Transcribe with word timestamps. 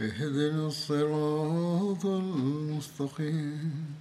اهدنا 0.00 0.66
الصراط 0.66 2.06
المستقيم. 2.06 3.94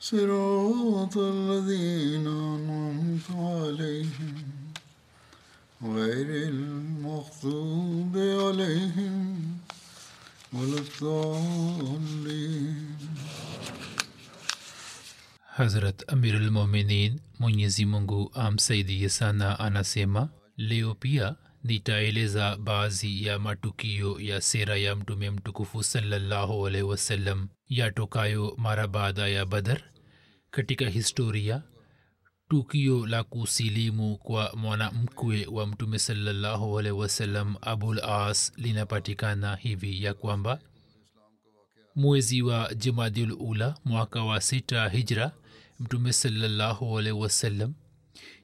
صراط 0.00 1.16
الذين 1.18 2.26
أنعمت 2.26 3.30
عليهم 3.30 4.44
غير 5.82 6.48
المغضوب 6.48 8.16
عليهم 8.16 9.56
ولا 10.52 10.78
الضالين. 10.78 12.86
Hazrat 15.56 16.04
Amirulmominin 16.12 17.20
Mwenyezi 17.38 17.86
Mungu 17.86 18.30
amsaidie 18.34 19.08
sana 19.08 19.58
anasema 19.58 20.28
leo 20.56 20.94
pia 20.94 21.36
nitaeleza 21.66 22.56
baadhi 22.56 23.24
ya 23.26 23.38
matukio 23.38 24.20
ya 24.20 24.40
sera 24.40 24.76
ya 24.76 24.96
mtume 24.96 25.30
mtukufu 25.30 25.82
salallahu 25.82 26.66
alaihi 26.66 26.86
wasallam 26.86 27.48
yatokayo 27.68 28.54
mara 28.58 28.88
baada 28.88 29.28
ya 29.28 29.46
badar 29.46 29.80
katika 30.50 30.88
historia 30.88 31.62
tukio 32.48 33.06
la 33.06 33.24
kusilimu 33.24 34.18
kwa 34.18 34.52
mwanamkwe 34.56 35.46
wa 35.46 35.66
mtume 35.66 35.98
salallahu 35.98 36.78
alaihi 36.78 36.98
wasallam 36.98 37.56
abul 37.60 38.00
as 38.00 38.52
linapatikana 38.56 39.56
hivi 39.56 40.04
ya 40.04 40.14
kwamba 40.14 40.60
mwezi 41.94 42.42
wa 42.42 42.74
jumadiul 42.74 43.36
ula 43.40 43.74
mwaka 43.84 44.22
wa 44.24 44.40
sita 44.40 44.88
hijra 44.88 45.32
mtume 45.80 46.12
salallahu 46.12 46.98
alaihi 46.98 47.18
wasallam 47.18 47.74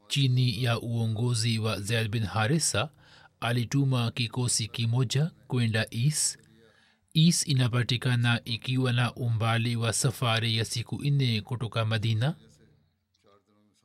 chini 0.09 0.63
ya 0.65 0.81
uongozi 0.81 1.59
wa 1.59 1.81
zaid 1.81 2.09
bin 2.11 2.25
harisa 2.25 2.91
alituma 3.43 4.11
kikosi 4.11 4.69
kimoja 4.69 5.31
kwenda 5.47 5.87
is 5.91 6.39
is 7.15 7.47
inapatikana 7.49 8.41
ikiwa 8.45 8.93
na 8.93 9.15
umbali 9.15 9.77
wa 9.77 9.93
safari 9.93 10.57
ya 10.57 10.65
siku 10.65 11.03
nne 11.05 11.41
kutoka 11.41 11.85
madina. 11.85 12.35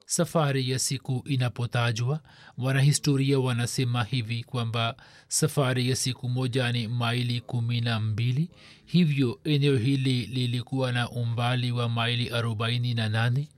Safari 0.06 0.70
ya 0.70 0.80
siku 0.80 1.24
inapotajwa 1.26 2.22
wanahistoria 2.58 3.40
wanasema 3.40 4.04
hivi 4.04 4.44
kwamba 4.44 4.96
safari 5.28 5.90
ya 5.90 5.96
siku 5.96 6.30
moja 6.30 6.72
ni 6.72 6.88
maili 6.88 7.42
kumi 7.42 7.82
na 7.82 8.00
mbili. 8.00 8.50
Hivyo 8.86 9.40
eneo 9.44 9.78
hili 9.78 10.26
lilikuwa 10.26 10.92
na 10.92 11.10
umbali 11.10 11.72
wa 11.72 11.90
maili 11.90 12.30
arobaini 12.30 12.94
na 12.94 13.10
nane 13.10 13.50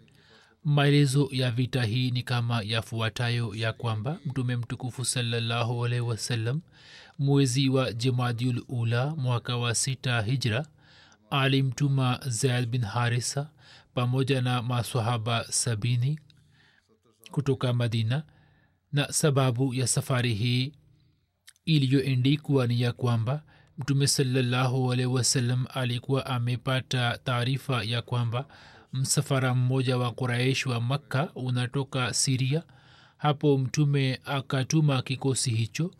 maelezo 0.63 1.29
ya 1.31 1.51
vita 1.51 1.83
hii 1.83 2.11
ni 2.11 2.23
kama 2.23 2.61
yafuatayo 2.63 3.55
ya 3.55 3.73
kwamba 3.73 4.19
mtume 4.25 4.55
mtukufu 4.55 5.05
salallahu 5.05 5.85
alaihi 5.85 6.05
wasallam 6.05 6.61
mwezi 7.19 7.69
wa 7.69 7.93
jemadiul 7.93 8.63
ula 8.67 9.15
mwaka 9.15 9.57
wa 9.57 9.75
sita 9.75 10.21
hijra 10.21 10.65
alimtuma 11.29 12.19
zaid 12.27 12.69
bin 12.69 12.81
harisa 12.81 13.49
pamoja 13.93 14.41
na 14.41 14.61
masahaba 14.61 15.45
sabini 15.49 16.19
kutoka 17.31 17.73
madina 17.73 18.23
na 18.91 19.11
sababu 19.13 19.73
ya 19.73 19.87
safari 19.87 20.33
hii 20.33 20.73
iliyoendikwa 21.65 22.67
ni 22.67 22.81
ya 22.81 22.91
kwamba 22.93 23.43
mtume 23.77 24.07
salallahu 24.07 24.91
alaihi 24.91 25.11
wasallam 25.11 25.65
alikuwa 25.73 26.25
amepata 26.25 27.17
taarifa 27.17 27.83
ya 27.83 28.01
kwamba 28.01 28.45
msafara 28.93 29.55
mmoja 29.55 29.97
wa 29.97 30.11
kuraishi 30.11 30.69
wa 30.69 30.81
makka 30.81 31.29
unatoka 31.35 32.13
siria. 32.13 32.63
Hapo 33.17 33.57
mtume 33.57 34.19
akatuma 34.25 35.01
kikosi 35.01 35.51
hicho 35.51 35.91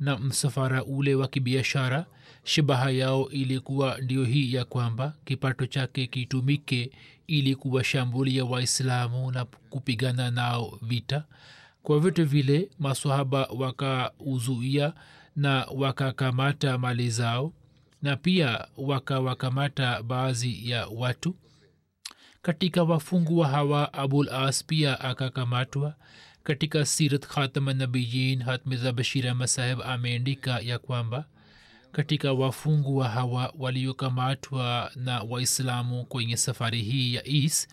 na 0.00 0.18
msafara 0.18 0.84
ule 0.84 1.14
wa 1.14 1.28
kibiashara. 1.28 2.06
Shabaha 2.44 2.90
yao 2.90 3.28
ilikuwa 3.30 3.98
ndio 3.98 4.24
hii 4.24 4.54
ya 4.54 4.64
kwamba 4.64 5.14
kipato 5.24 5.66
chake 5.66 6.06
kitumike 6.06 6.90
ili 7.26 7.54
kuwashambulia 7.56 8.44
waislamu 8.44 9.30
na 9.32 9.44
kupigana 9.44 10.30
nao 10.30 10.78
vita. 10.82 11.24
Kwa 11.82 12.00
vyote 12.00 12.24
vile 12.24 12.70
masahaba 12.78 13.48
wakauzuia 13.58 14.92
na 15.36 15.66
wakakamata 15.74 16.78
mali 16.78 17.10
zao 17.10 17.52
na 18.02 18.16
pia 18.16 18.66
wakawakamata 18.76 20.02
baadhi 20.02 20.70
ya 20.70 20.86
watu 20.86 21.34
katika 22.42 22.82
wafungwa 22.82 23.48
hawa 23.48 23.92
abul 23.92 24.28
as 24.28 24.64
pia 24.64 25.00
akakamatwa. 25.00 25.94
Katika 26.42 26.86
sirat 26.86 27.26
khatama 27.26 27.72
nabiyin 27.74 28.42
hatmiza 28.42 28.92
bashir 28.92 29.28
ahmad 29.28 29.48
saheb 29.48 29.80
ameandika 29.82 30.60
ya 30.60 30.78
kwamba 30.78 31.24
katika 31.92 32.32
wafungwa 32.32 33.08
hawa 33.08 33.54
waliokamatwa 33.58 34.90
na 34.96 35.20
waislamu 35.22 36.04
kwenye 36.04 36.36
safari 36.36 36.82
hii 36.82 37.14
ya 37.14 37.26
is 37.26 37.68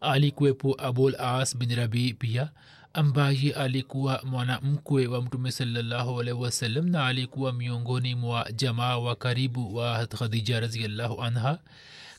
alikuwepo 0.00 0.76
abul 0.78 1.14
as 1.18 1.56
bin 1.56 1.74
rabi 1.74 2.14
pia 2.14 2.50
ambaye 2.92 3.52
alikuwa 3.52 4.20
mwanamkwe 4.24 5.06
wa 5.06 5.22
mtume 5.22 5.52
salallahu 5.52 6.20
alaihi 6.20 6.40
wasallam 6.42 6.86
na 6.88 7.06
alikuwa 7.06 7.52
miongoni 7.52 8.14
mwa 8.14 8.52
jamaa 8.52 8.96
wa 8.98 9.16
karibu 9.16 9.74
wa 9.76 10.06
khadija 10.06 10.60
raziallahu 10.60 11.22
anha 11.22 11.58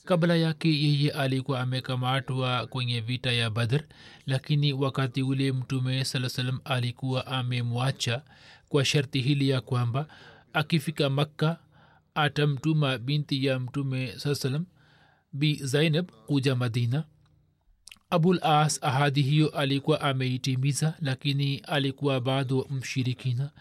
kabla 0.05 0.35
yake 0.35 0.69
yeye 0.83 1.11
alikuwa 1.11 1.59
amekamatwa 1.61 2.67
kwenye 2.67 3.01
vita 3.01 3.31
ya 3.31 3.49
badr 3.49 3.83
lakini 4.25 4.73
wakati 4.73 5.23
ule 5.23 5.51
mtume 5.51 6.05
saa 6.05 6.29
salam 6.29 6.59
alikuwa 6.65 7.27
amemwacha 7.27 8.21
kwa 8.69 8.85
sharti 8.85 9.21
hili 9.21 9.49
ya 9.49 9.61
kwamba 9.61 10.07
akifika 10.53 11.09
makka 11.09 11.57
atamtuma 12.15 12.97
binti 12.97 13.45
ya 13.45 13.59
mtume 13.59 14.13
saa 14.19 14.35
salam 14.35 14.65
bi 15.33 15.55
zainab 15.55 16.11
kuja 16.25 16.55
madina. 16.55 17.03
Abul 18.09 18.39
as 18.43 18.83
ahadi 18.83 19.21
hiyo 19.21 19.49
alikuwa 19.49 20.01
ameitimiza 20.01 20.93
lakini 21.01 21.57
alikuwa 21.57 22.21
bado 22.21 22.67
mshirikina. 22.69 23.51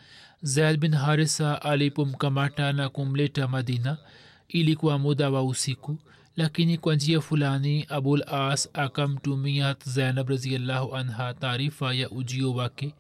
Zaid 0.43 0.81
bin 0.81 0.95
harisa 0.95 1.63
alipomkamata 1.63 2.73
na 2.73 2.89
kumleta 2.89 3.49
madina 3.49 3.99
ilikuwa 4.49 4.99
muda 4.99 5.31
wa 5.31 5.43
usiku 5.45 5.99
lakini 6.37 6.79
kwa 6.79 6.95
njia 6.95 7.21
fulani 7.21 7.87
abul 7.89 8.23
as 8.27 8.69
akamtumia 8.73 9.77
zainab 9.85 10.29
raziallahu 10.29 10.97
anha 10.97 11.35
taarifa 11.35 11.95
ya 11.95 12.11
ujio 12.11 12.53
wake 12.55 12.95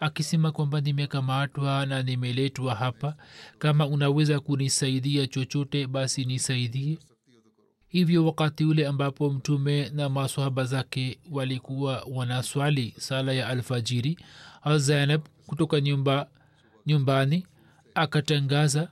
akisema 0.00 0.52
kwamba 0.52 0.80
nimekamatwa 0.80 1.86
na 1.86 2.02
nimeletwa 2.02 2.74
hapa. 2.74 3.16
Kama 3.58 3.86
unaweza 3.86 4.40
kunisaidia 4.40 5.26
chochote 5.26 5.86
basi 5.86 6.24
nisaidie. 6.24 6.98
Hivyo 7.88 8.26
wakati 8.26 8.64
ule 8.64 8.86
ambapo 8.86 9.30
mtume 9.30 9.88
na 9.88 10.08
masohaba 10.08 10.64
zake 10.64 11.18
walikuwa 11.30 12.06
wanaswali 12.10 12.94
sala 12.98 13.32
ya 13.32 13.48
alfajiri 13.48 14.18
zainab 14.76 15.20
kutoka 15.46 15.80
nyumba 15.80 16.28
nyumbani 16.86 17.46
akatangaza 17.94 18.88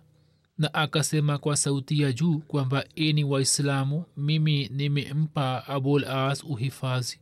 na 0.58 0.74
akasema 0.74 1.38
kwa 1.38 1.56
sauti 1.56 2.00
ya 2.02 2.12
juu 2.12 2.38
kwamba 2.38 2.84
eni 2.96 3.24
waislamu 3.24 4.04
mimi 4.16 4.68
nimempa 4.68 5.66
abul 5.66 6.04
as 6.04 6.44
uhifadhi. 6.44 7.18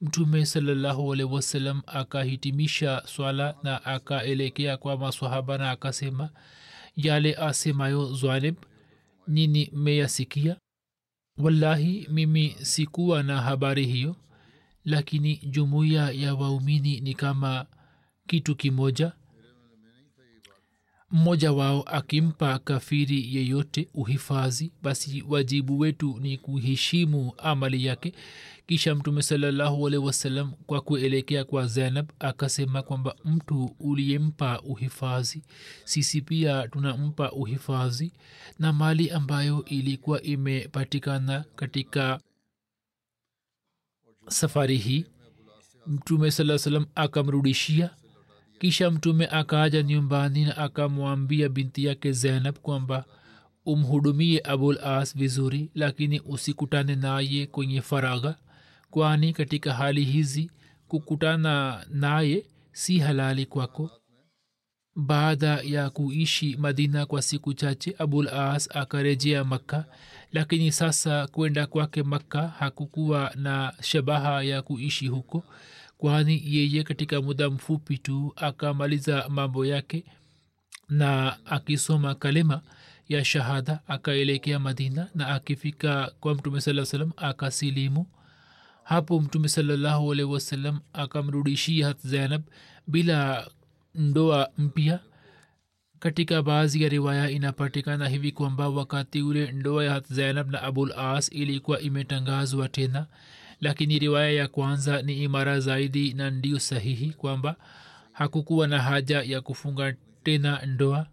Mtume 0.00 0.46
salallahu 0.46 1.08
wasalam 1.08 1.82
akahitimisha 1.86 3.02
swala 3.06 3.54
na 3.62 3.84
akaelekea 3.84 4.76
kwa 4.76 4.96
maswahaba 4.98 5.58
na 5.58 5.70
akasema 5.70 6.30
yale 6.96 7.34
asemayo 7.34 8.12
zwanib 8.14 8.54
nini 9.28 9.70
mmeyasikia? 9.74 10.56
Wallahi 11.38 12.08
mimi 12.10 12.56
sikuwa 12.62 13.22
na 13.22 13.40
habari 13.42 13.86
hiyo 13.86 14.16
lakini 14.84 15.36
jumuiya 15.36 16.10
ya 16.10 16.34
waumini 16.34 17.00
ni 17.00 17.14
kama 17.14 17.66
kitu 18.26 18.56
kimoja 18.56 19.12
mmoja 21.12 21.52
wao 21.52 21.82
akimpa 21.82 22.58
kafiri 22.58 23.36
yeyote 23.36 23.88
uhifadhi 23.94 24.72
basi 24.82 25.24
wajibu 25.28 25.78
wetu 25.78 26.18
ni 26.20 26.38
kuheshimu 26.38 27.32
amali 27.38 27.84
yake. 27.86 28.12
Kisha 28.66 28.94
mtume 28.94 29.22
salallahu 29.22 29.86
alehi 29.86 30.04
wasallam 30.04 30.52
kwa 30.66 30.80
kuelekea 30.80 31.44
kwa 31.44 31.66
zainab 31.66 32.10
akasema 32.18 32.82
kwamba 32.82 33.16
mtu 33.24 33.76
uliyempa 33.80 34.60
uhifadhi 34.60 35.42
sisi 35.84 36.20
pia 36.22 36.68
tunampa 36.68 37.32
uhifadhi. 37.32 38.12
Na 38.58 38.72
mali 38.72 39.10
ambayo 39.10 39.64
ilikuwa 39.64 40.22
imepatikana 40.22 41.44
katika 41.56 42.20
safari 44.28 44.76
hii 44.76 45.04
mtume 45.86 46.30
saa 46.30 46.58
salam 46.58 46.86
akamrudishia 46.94 47.90
kisha 48.62 48.90
mtume 48.90 49.26
akaja 49.26 49.82
nyumbani 49.82 50.44
na 50.44 50.56
akamwambia 50.56 51.48
binti 51.48 51.84
yake 51.84 52.12
zainab 52.12 52.58
kwamba 52.58 53.04
umhudumie 53.66 54.40
abul 54.44 54.78
as 54.84 55.16
vizuri 55.16 55.70
lakini 55.74 56.20
usikutane 56.20 56.96
naye 56.96 57.46
kwenye 57.46 57.82
faragha 57.82 58.36
kwani 58.90 59.32
katika 59.32 59.74
hali 59.74 60.04
hizi 60.04 60.50
kukutana 60.88 61.84
naye 61.90 62.46
si 62.72 62.98
halali 62.98 63.46
kwako. 63.46 63.90
Baada 64.96 65.60
ya 65.64 65.90
kuishi 65.90 66.56
madina 66.56 67.06
kwa 67.06 67.22
siku 67.22 67.54
chache 67.54 67.94
abul 67.98 68.28
as 68.28 68.76
akarejea 68.76 69.44
makka 69.44 69.84
lakini 70.32 70.72
sasa 70.72 71.26
kwenda 71.26 71.66
kwake 71.66 72.02
makka 72.02 72.48
hakukuwa 72.48 73.32
na 73.34 73.72
shabaha 73.80 74.42
ya 74.42 74.62
kuishi 74.62 75.08
huko 75.08 75.44
kwani 76.02 76.42
yeye 76.46 76.82
katika 76.82 77.22
muda 77.22 77.50
mfupi 77.50 77.98
tu 77.98 78.32
akamaliza 78.36 79.28
mambo 79.28 79.66
yake 79.66 80.04
na 80.88 81.36
akisoma 81.46 82.14
kalima 82.14 82.62
ya 83.08 83.24
shahada 83.24 83.80
akaelekea 83.86 84.58
madina 84.58 85.08
na 85.14 85.28
akifika 85.28 86.12
kwa 86.20 86.34
mtume 86.34 86.60
saa 86.60 86.84
salam 86.84 87.12
akasilimu. 87.16 88.06
Hapo 88.84 89.20
mtume 89.20 89.48
salallahu 89.48 90.12
alaihi 90.12 90.32
wasallam 90.32 90.80
akamrudishia 90.92 91.86
hat 91.86 91.98
zainab 92.06 92.42
bila 92.86 93.48
ndoa 93.94 94.48
mpya. 94.58 95.00
Katika 95.98 96.42
baadhi 96.42 96.82
ya 96.82 96.88
riwaya 96.88 97.30
inapatikana 97.30 98.08
hivi 98.08 98.32
kwamba 98.32 98.68
wakati 98.68 99.22
ule 99.22 99.52
ndoa 99.52 99.84
ya 99.84 99.92
hat 99.92 100.12
zainab 100.12 100.50
na 100.50 100.62
abul 100.62 100.92
as 100.92 101.32
ilikuwa 101.32 101.80
imetangazwa 101.80 102.68
tena 102.68 103.06
lakini 103.62 103.98
riwaya 103.98 104.30
ya 104.30 104.48
kwanza 104.48 105.02
ni 105.02 105.22
imara 105.22 105.60
zaidi 105.60 106.12
na 106.12 106.30
ndio 106.30 106.58
sahihi 106.58 107.10
kwamba 107.10 107.56
hakukuwa 108.12 108.66
na 108.68 108.78
haja 108.82 109.22
ya 109.22 109.40
kufunga 109.40 109.94
tena 110.22 110.66
ndoa. 110.66 111.06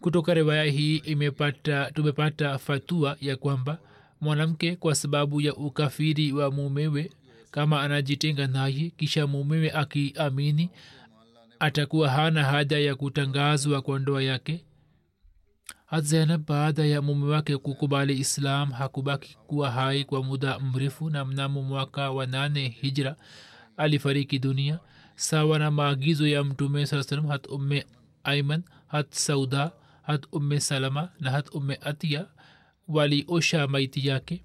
Kutoka 0.00 0.34
riwaya 0.34 0.64
hii 0.64 0.96
imepata 0.96 1.90
tumepata 1.90 2.58
fatua 2.58 3.16
ya 3.20 3.36
kwamba 3.36 3.78
mwanamke 4.20 4.76
kwa 4.76 4.94
sababu 4.94 5.40
ya 5.40 5.54
ukafiri 5.54 6.32
wa 6.32 6.50
mumewe 6.50 7.10
kama 7.50 7.82
anajitenga 7.82 8.46
naye 8.46 8.90
kisha 8.96 9.26
mumewe 9.26 9.70
akiamini 9.72 10.70
atakuwa 11.58 12.10
hana 12.10 12.44
haja 12.44 12.78
ya 12.78 12.94
kutangazwa 12.94 13.82
kwa 13.82 13.98
ndoa 13.98 14.22
yake 14.22 14.64
hat 15.94 16.04
zainab 16.04 16.46
baada 16.46 16.84
ya 16.86 17.02
mume 17.02 17.26
wake 17.32 17.56
kukubali 17.56 18.18
islam 18.18 18.72
hakubaki 18.72 19.36
kuwa 19.46 19.70
hai 19.70 20.04
kwa 20.04 20.22
muda 20.24 20.58
mrefu 20.58 21.10
na 21.10 21.24
mnamo 21.24 21.62
mwaka 21.62 22.10
wa 22.10 22.26
nane 22.26 22.68
hijra 22.68 23.16
alifariki 23.76 24.38
dunia. 24.38 24.78
Sawa 25.16 25.58
na 25.58 25.70
maagizo 25.70 26.26
ya 26.26 26.44
mtume 26.44 26.86
saa 26.86 27.02
salam 27.02 27.26
hat 27.26 27.46
umme 27.48 27.86
aiman 28.24 28.62
hat 28.86 29.12
sauda 29.14 29.72
hat 30.02 30.26
umme 30.32 30.60
salama 30.60 31.08
na 31.20 31.30
hat 31.30 31.54
umme 31.54 31.78
atia 31.82 32.26
waliosha 32.88 33.66
maiti 33.66 34.08
yake 34.08 34.44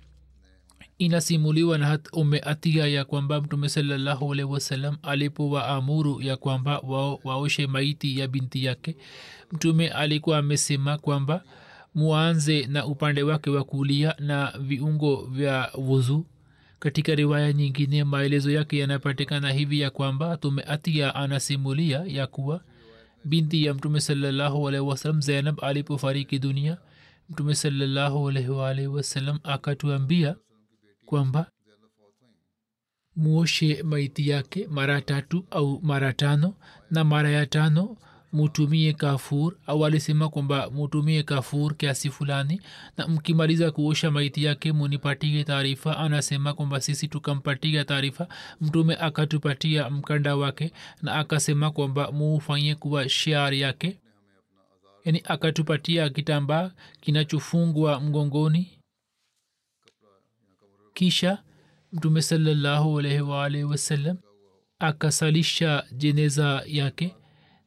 inasimuliwa 0.99 1.77
na 1.77 1.87
hat 1.87 2.07
umme 2.13 2.39
atia 2.39 2.87
ya 2.87 3.05
kwamba 3.05 3.41
mtume 3.41 3.69
salallahu 3.69 4.33
alipo 4.33 4.53
wa 4.53 5.03
alipowaamuru 5.03 6.21
ya 6.21 6.37
kwamba 6.37 6.79
wao 6.79 7.19
waoshe 7.23 7.67
maiti 7.67 8.19
ya 8.19 8.27
binti 8.27 8.65
yake 8.65 8.95
mtume 9.51 9.87
alikuwa 9.89 10.37
amesema 10.37 10.97
kwamba 10.97 11.43
mwanze 11.95 12.65
na 12.67 12.85
upande 12.85 13.23
wake 13.23 13.49
wa 13.49 13.63
kulia 13.63 14.15
na 14.19 14.53
viungo 14.59 15.25
vya 15.25 15.71
wuzu. 15.77 16.25
Katika 16.79 17.15
riwaya 17.15 17.53
nyingine 17.53 18.03
maelezo 18.03 18.51
yake 18.51 18.77
yanapatikana 18.77 19.51
hivi 19.51 19.79
ya 19.79 19.89
kwamba 19.89 20.37
tumeatia 20.37 21.15
anasimulia 21.15 22.03
ya 22.07 22.27
kuwa 22.27 22.61
binti 23.25 23.65
ya 23.65 23.73
mtume 23.73 24.01
salallahu 24.01 24.67
alaihi 24.67 24.87
wasallam 24.87 25.21
zainab 25.21 25.59
alipofariki 25.63 26.39
dunia 26.39 26.77
mtume 27.29 27.55
salallahu 27.55 28.23
wasalam 28.87 29.39
akatuambia 29.43 29.43
akatuambia 29.43 30.35
kwamba 31.09 31.51
muoshe 33.15 33.83
maiti 33.83 34.29
yake 34.29 34.67
mara 34.67 35.01
tatu 35.01 35.45
au 35.51 35.79
mara 35.83 36.13
tano 36.13 36.53
na 36.91 37.03
mara 37.03 37.29
ya 37.29 37.45
tano 37.45 37.97
mutumie 38.33 38.93
kafur. 38.93 39.55
Au 39.67 39.85
alisema 39.85 40.29
kwamba 40.29 40.69
mutumie 40.69 41.23
kafur 41.23 41.75
kiasi 41.77 42.09
fulani 42.09 42.61
na 42.97 43.07
mkimaliza 43.07 43.71
kuosha 43.71 44.11
maiti 44.11 44.43
yake 44.43 44.71
munipatie 44.71 45.43
taarifa. 45.43 45.97
Anasema 45.97 46.53
kwamba 46.53 46.81
sisi 46.81 47.07
tukampatia 47.07 47.85
taarifa 47.85 48.27
mtume 48.61 48.95
akatupatia 48.95 49.89
mkanda 49.89 50.35
wake 50.35 50.71
na 51.01 51.15
akasema 51.15 51.71
kwamba 51.71 52.11
muufanye 52.11 52.75
kuwa 52.75 53.09
shiar 53.09 53.53
yake. 53.53 53.99
Yani 55.05 55.21
akatupatia 55.25 56.09
kitambaa 56.09 56.71
kinachofungwa 57.01 57.99
mgongoni 57.99 58.78
kisha 60.99 61.43
mtume 61.91 62.21
salallahu 62.21 62.99
alaihi 62.99 63.21
waalihi 63.21 63.63
wasallam 63.63 64.17
akasalisha 64.79 65.85
jeneza 65.91 66.63
yake 66.67 67.15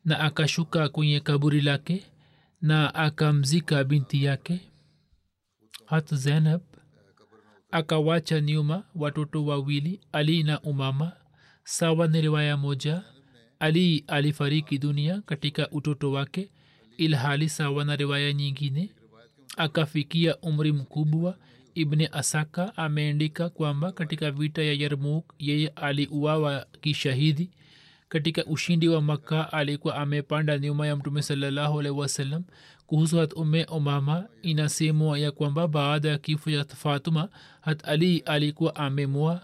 na 0.05 0.21
akashuka 0.21 0.89
kwenye 0.89 1.21
kaburi 1.21 1.61
lake 1.61 2.07
na 2.61 2.95
akamzika 2.95 3.85
binti 3.85 4.25
yake 4.25 4.61
hat 5.87 6.15
zainab 6.15 6.61
akawacha 7.71 8.41
nyuma 8.41 8.85
watoto 8.95 9.45
wawili 9.45 10.01
ali 10.13 10.43
na 10.43 10.61
umama. 10.61 11.13
Sawa 11.65 12.07
ni 12.09 12.21
riwaya 12.21 12.57
moja 12.57 13.03
ali 13.59 14.05
alifariki 14.07 14.79
dunia 14.79 15.21
katika 15.21 15.71
utoto 15.71 16.13
wake 16.13 16.51
ilhali 16.97 17.49
sawa 17.49 17.85
na 17.85 17.97
riwaya 17.97 18.33
nyingine 18.33 18.91
akafikia 19.57 20.37
umri 20.39 20.73
mkubwa 20.73 21.39
ibni 21.75 22.09
asaka 22.13 22.77
ameandika 22.77 23.49
kwamba 23.49 23.93
katika 23.93 24.31
vita 24.31 24.63
ya 24.63 24.73
yarmuk 24.73 25.35
yeye 25.39 25.69
aliuawa 25.69 26.67
kishahidi. 26.81 27.51
Katika 28.09 28.45
ushindi 28.45 28.89
wa 28.89 29.03
makka 29.03 29.53
alikuwa 29.53 29.95
amepanda 29.97 30.59
nyuma 30.59 30.87
ya 30.87 30.97
mtume 30.97 31.23
salallahu 31.23 31.81
alaihi 31.81 31.99
wasallam. 31.99 32.45
Kuhusu 32.87 33.19
hat 33.19 33.33
ume 33.33 33.65
umama 33.65 34.29
inasemwa 34.43 35.19
ya 35.19 35.33
kwamba 35.33 35.69
baada 35.69 36.09
ya 36.09 36.19
kifo 36.19 36.51
ya 36.51 36.65
fatuma 36.65 37.29
hat 37.61 37.89
ali 37.89 38.19
alikuwa 38.19 38.77
amemua. 38.77 39.41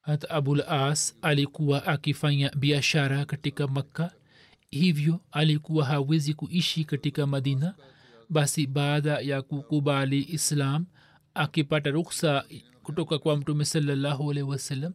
Hat 0.00 0.30
abul 0.30 0.60
as 0.68 1.16
alikuwa 1.22 1.86
akifanya 1.86 2.50
biashara 2.56 3.24
katika 3.24 3.66
makka. 3.66 4.12
Hivyo 4.70 5.20
alikuwa 5.32 5.84
hawezi 5.84 6.34
kuishi 6.34 6.84
katika 6.84 7.26
madina 7.26 7.74
basi 8.30 8.66
baada 8.66 9.18
ya 9.20 9.42
kukubali 9.42 10.26
islam 10.32 10.86
akipata 11.34 11.90
ruksa 11.90 12.44
kutoka 12.82 13.18
kwa 13.18 13.36
mtume 13.36 13.64
salallahu 13.64 14.30
alaihi 14.30 14.50
wasallam 14.50 14.92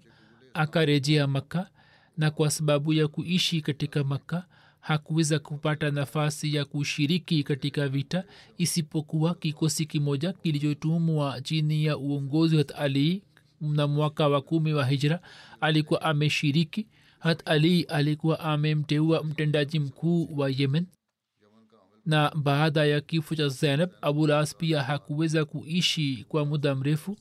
akarejea 0.54 1.28
makka 1.28 1.70
na 2.18 2.32
kwa 2.32 2.52
sababu 2.52 2.94
ya 2.94 3.08
kuishi 3.08 3.62
katika 3.62 4.04
makka 4.04 4.46
hakuweza 4.80 5.40
kupata 5.40 5.92
nafasi 5.92 6.56
ya 6.56 6.66
kushiriki 6.66 7.44
katika 7.44 7.88
vita 7.88 8.24
isipokuwa 8.58 9.36
kikosi 9.36 9.86
kimoja 9.86 10.34
kilichotumwa 10.34 11.42
chini 11.42 11.86
ya 11.86 11.98
uongozi 11.98 12.58
hat 12.58 12.72
ali 12.78 13.24
na 13.62 13.88
mwaka 13.88 14.28
wa 14.28 14.42
kumi 14.42 14.74
wa 14.74 14.86
hijra 14.86 15.20
alikuwa 15.62 16.02
ameshiriki. 16.02 16.88
Hat 17.20 17.42
ali 17.46 17.84
alikuwa 17.84 18.40
amemteua 18.40 19.24
mtendaji 19.24 19.80
mkuu 19.80 20.30
wa 20.38 20.50
yemen 20.50 20.86
na 22.10 22.32
baada 22.36 22.86
ya 22.86 23.02
kifo 23.02 23.36
cha 23.36 23.48
zainab 23.48 23.90
abulas 24.02 24.56
pia 24.56 24.84
hakuweza 24.84 25.46
kuishi 25.46 26.26
kwa 26.30 26.46
muda 26.46 26.76
mrefu 26.76 27.18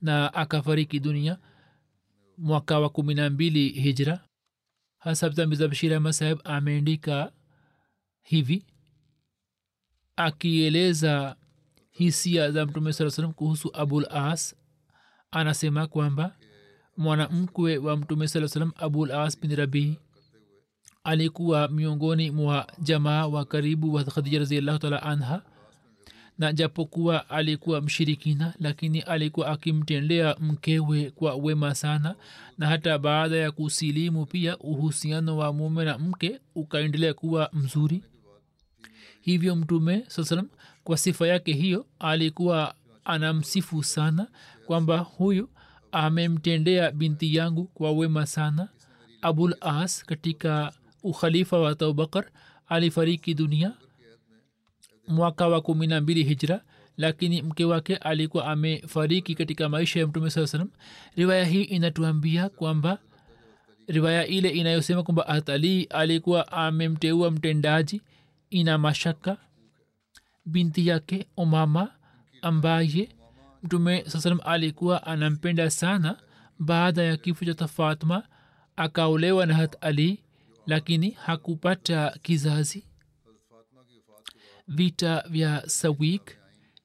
na 0.00 0.34
akafariki 0.34 1.00
dunia 1.00 1.38
mwaka 2.38 2.78
wa 2.80 2.88
kumi 2.88 3.14
na 3.14 3.30
mbili 3.30 3.68
hijra. 3.68 4.20
Hasabza 4.98 5.46
mizabshir 5.46 5.94
ahmad 5.94 6.12
saheb 6.12 6.38
ameandika 6.44 7.32
hivi 8.22 8.66
akieleza 10.16 11.36
hisia 11.90 12.50
za 12.50 12.66
mtume 12.66 12.92
saa 12.92 13.10
salam 13.10 13.32
kuhusu 13.32 13.70
abul 13.76 14.06
as 14.10 14.54
anasema 15.30 15.86
kwamba 15.86 16.36
mwanamkwe 16.96 17.78
wa 17.78 17.96
mtume 17.96 18.28
saa 18.28 18.48
salam 18.48 18.72
abul 18.76 19.12
as 19.12 19.40
bin 19.40 19.56
rabii 19.56 19.98
alikuwa 21.04 21.68
miongoni 21.68 22.30
mwa 22.30 22.66
jamaa 22.78 23.26
wa 23.26 23.44
karibu 23.44 23.94
wa 23.94 24.04
khadija 24.04 24.38
raziallahu 24.38 24.78
taala 24.78 25.02
anha. 25.02 25.42
Na 26.38 26.52
japokuwa 26.52 27.30
alikuwa 27.30 27.80
mshirikina 27.80 28.54
lakini 28.60 29.00
alikuwa 29.00 29.46
akimtendea 29.48 30.36
mkewe 30.40 31.10
kwa 31.10 31.34
wema 31.34 31.74
sana. 31.74 32.14
Na 32.58 32.66
hata 32.66 32.98
baada 32.98 33.36
ya 33.36 33.50
kusilimu 33.52 34.26
pia 34.26 34.58
uhusiano 34.58 35.36
wa 35.36 35.52
mume 35.52 35.84
na 35.84 35.98
mke 35.98 36.40
ukaendelea 36.54 37.14
kuwa 37.14 37.50
mzuri. 37.52 38.02
Hivyo 39.20 39.56
mtume 39.56 40.04
saa 40.08 40.24
salam 40.24 40.48
kwa 40.84 40.96
sifa 40.96 41.26
yake 41.28 41.52
hiyo 41.52 41.86
alikuwa 41.98 42.74
anamsifu 43.04 43.82
sana 43.84 44.26
kwamba 44.66 44.98
huyu 44.98 45.48
amemtendea 45.92 46.90
binti 46.90 47.34
yangu 47.36 47.64
kwa 47.64 47.92
wema 47.92 48.26
sana 48.26 48.68
abul 49.22 49.54
as 49.60 50.04
katika 50.04 50.72
ukhalifa 51.02 51.58
wa 51.58 51.70
abubakar 51.70 52.24
alifariki 52.68 53.34
dunia 53.34 53.72
mwaka 55.08 55.48
wa 55.48 55.60
kumi 55.60 55.86
na 55.86 56.00
mbili 56.00 56.24
hijra 56.24 56.60
lakini 56.96 57.42
mke 57.42 57.64
wake 57.64 57.96
alikuwa 57.96 58.46
amefariki 58.46 59.34
katika 59.34 59.68
maisha 59.68 60.00
ya 60.00 60.06
mtume 60.06 60.30
saa 60.30 60.46
salam 60.46 60.70
riwaya 61.16 61.44
hii 61.44 61.62
inatuambia 61.62 62.48
kwamba 62.48 62.98
riwaya 63.86 64.26
ile 64.26 64.48
inayosema 64.48 65.02
kwamba 65.02 65.26
atalii 65.26 65.84
alikuwa 65.84 66.52
amemteua 66.52 67.30
mtendaji 67.30 68.02
ina 68.50 68.78
mashaka 68.78 69.36
binti 70.46 70.86
yake 70.86 71.26
umama 71.36 71.90
ambaye 72.42 73.08
mtume 73.62 74.04
saa 74.06 74.20
salam 74.20 74.40
alikuwa 74.44 75.06
anampenda 75.06 75.70
sana 75.70 76.16
baada 76.58 77.02
ya 77.02 77.16
kifo 77.16 77.44
cha 77.54 77.68
fatma 77.68 78.22
akaolewa 78.76 79.46
na 79.46 79.54
hat 79.54 79.76
ali 79.80 80.22
lakini 80.66 81.10
hakupata 81.10 82.18
kizazi. 82.22 82.84
Vita 84.68 85.24
vya 85.30 85.62
sawik 85.68 86.36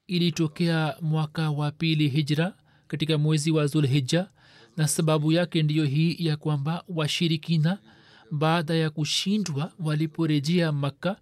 ilitokea 0.06 0.96
mwaka 1.00 1.50
wa 1.50 1.70
pili 1.70 2.08
hijra 2.08 2.54
katika 2.88 3.18
mwezi 3.18 3.50
wa 3.50 3.66
zulhija 3.66 4.30
na 4.76 4.88
sababu 4.88 5.32
yake 5.32 5.62
ndiyo 5.62 5.84
hii 5.84 6.16
ya 6.18 6.36
kwamba 6.36 6.84
washirikina 6.88 7.78
baada 8.30 8.74
ya 8.74 8.90
kushindwa 8.90 9.72
waliporejea 9.78 10.72
makka 10.72 11.16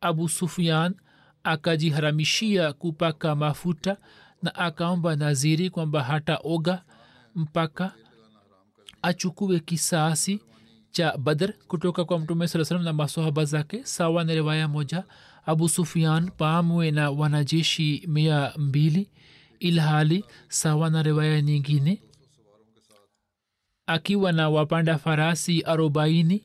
abu 0.00 0.28
sufian 0.28 0.94
akajiharamishia 1.42 2.72
kupaka 2.72 3.34
mafuta 3.34 3.96
na 4.42 4.54
akaomba 4.54 5.16
naziri 5.16 5.70
kwamba 5.70 6.02
hata 6.02 6.38
oga 6.44 6.84
mpaka 7.34 7.92
achukue 9.02 9.60
kisasi 9.60 10.40
cha 10.90 11.16
badr 11.18 11.52
kutoka 11.52 12.04
kwa 12.04 12.18
mtume 12.18 12.48
saa 12.48 12.64
salam 12.64 12.84
na 12.84 12.92
masohaba 12.92 13.44
zake 13.44 13.84
sawa 13.84 14.24
na 14.24 14.34
riwaya 14.34 14.68
moja 14.68 15.04
abu 15.46 15.68
sufian 15.68 16.30
pamwe 16.30 16.90
na 16.90 17.10
wanajeshi 17.10 18.04
mia 18.06 18.52
mbili 18.58 19.10
ilhali 19.60 20.24
sawa 20.48 20.90
na 20.90 21.02
riwaya 21.02 21.42
nyingine 21.42 22.02
akiwa 23.86 24.32
na 24.32 24.48
wapanda 24.48 24.98
farasi 24.98 25.62
arobaini 25.62 26.44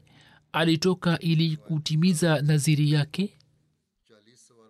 alitoka 0.51 1.19
ili 1.19 1.57
kutimiza 1.57 2.41
naziri 2.41 2.91
yake 2.91 3.33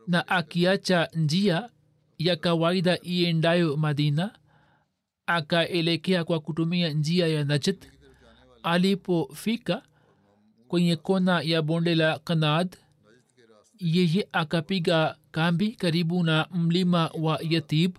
na 0.07 0.27
akiacha 0.27 1.09
njia 1.13 1.69
ya 2.17 2.35
kawaida 2.35 2.99
iendayo 3.01 3.77
madina 3.77 4.31
akaelekea 5.25 6.23
kwa 6.23 6.39
kutumia 6.39 6.89
njia 6.89 7.27
ya 7.27 7.43
najd 7.45 7.77
alipofika 8.63 9.81
kwenye 10.67 10.95
kona 10.95 11.41
ya 11.41 11.61
bonde 11.61 11.95
la 11.95 12.19
kanad 12.19 12.77
yeye 13.79 14.27
akapiga 14.31 15.15
kambi 15.31 15.71
karibu 15.71 16.23
na 16.23 16.47
mlima 16.53 17.11
wa 17.21 17.39
yatib 17.49 17.95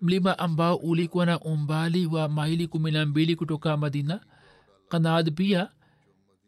mlima 0.00 0.38
ambao 0.38 0.76
ulikuwa 0.76 1.26
na 1.26 1.40
umbali 1.40 2.06
wa 2.06 2.28
maili 2.28 2.66
kumi 2.68 2.90
na 2.90 3.06
mbili 3.06 3.36
kutoka 3.36 3.76
madina. 3.76 4.20
Kanad 4.88 5.32
pia 5.34 5.68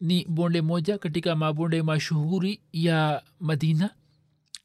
ni 0.01 0.25
bonde 0.25 0.63
moja 0.63 0.99
katika 0.99 1.37
mabonde 1.37 1.83
mashuhuri 1.83 2.61
ya 2.73 3.23
madina 3.41 3.91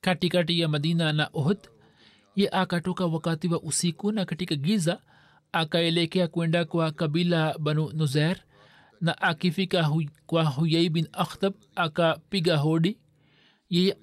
katikati 0.02 0.60
ya 0.60 0.68
madina 0.68 1.14
na 1.14 1.30
ohd 1.34 1.58
ye 2.36 2.50
akatoka 2.50 3.06
wakati 3.06 3.48
wa 3.48 3.62
usiku 3.62 4.12
na 4.12 4.26
katika 4.26 4.56
giza 4.56 5.02
akaelekea 5.52 6.28
kwenda 6.28 6.66
kwa 6.66 6.92
kabila 6.92 7.58
banu 7.60 7.92
nuzer 7.94 8.38
na 9.02 9.22
akifika 9.22 9.84
hu, 9.84 10.04
kwa 10.26 10.44
huyai 10.44 10.90
bin 10.90 11.08
akhtab 11.14 11.54
akapiga 11.76 12.58
hodi. 12.58 12.98
Yeye 13.70 13.98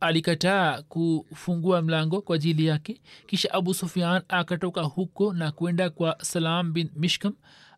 alikataa 0.00 0.82
kufungua 0.82 1.82
mlango 1.82 2.22
kwa 2.22 2.36
ajili 2.36 2.66
yake. 2.66 3.00
Kisha 3.26 3.52
abu 3.54 3.74
sufian 3.74 4.22
akatoka 4.28 4.82
huko 4.82 5.32
na 5.32 5.52
kwenda 5.52 5.90
kwa 5.90 6.16
salam 6.24 6.72
bin 6.72 6.90
mishkam 6.96 7.34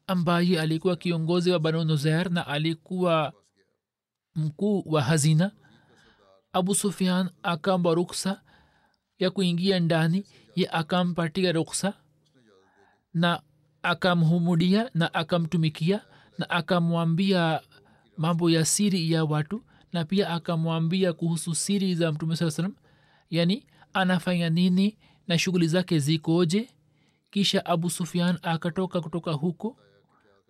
ambaye 0.06 0.60
alikuwa 0.60 0.96
kiongozi 0.96 1.50
wa 1.50 1.58
banu 1.58 1.84
nuzer 1.84 2.30
na 2.30 2.46
alikuwa 2.46 3.32
mkuu 4.34 4.82
wa 4.86 5.02
hazina. 5.02 5.52
Abu 6.52 6.74
sufian 6.74 7.30
akamba 7.42 7.94
ruksa 7.94 8.42
ya 9.18 9.30
kuingia 9.30 9.80
ndani 9.80 10.26
ye 10.56 10.68
akampatia 10.70 11.52
ruksa 11.52 11.94
na 13.14 13.42
akamhumudia 13.82 14.90
na 14.94 15.14
akamtumikia 15.14 16.00
na 16.38 16.50
akamwambia 16.50 17.60
mambo 18.16 18.50
ya 18.50 18.64
siri 18.64 19.12
ya 19.12 19.24
watu 19.24 19.64
na 19.92 20.04
pia 20.04 20.28
akamwambia 20.30 21.12
kuhusu 21.12 21.54
siri 21.54 21.94
za 21.94 22.12
mtume 22.12 22.36
saa 22.36 22.50
salam 22.50 22.74
yani 23.30 23.66
anafanya 23.92 24.50
nini 24.50 24.98
na 25.28 25.38
shughuli 25.38 25.68
zake 25.68 25.98
zikoje? 25.98 26.68
Kisha 27.30 27.66
abu 27.66 27.90
sufian 27.90 28.38
akatoka 28.42 29.00
kutoka 29.00 29.32
huko 29.32 29.76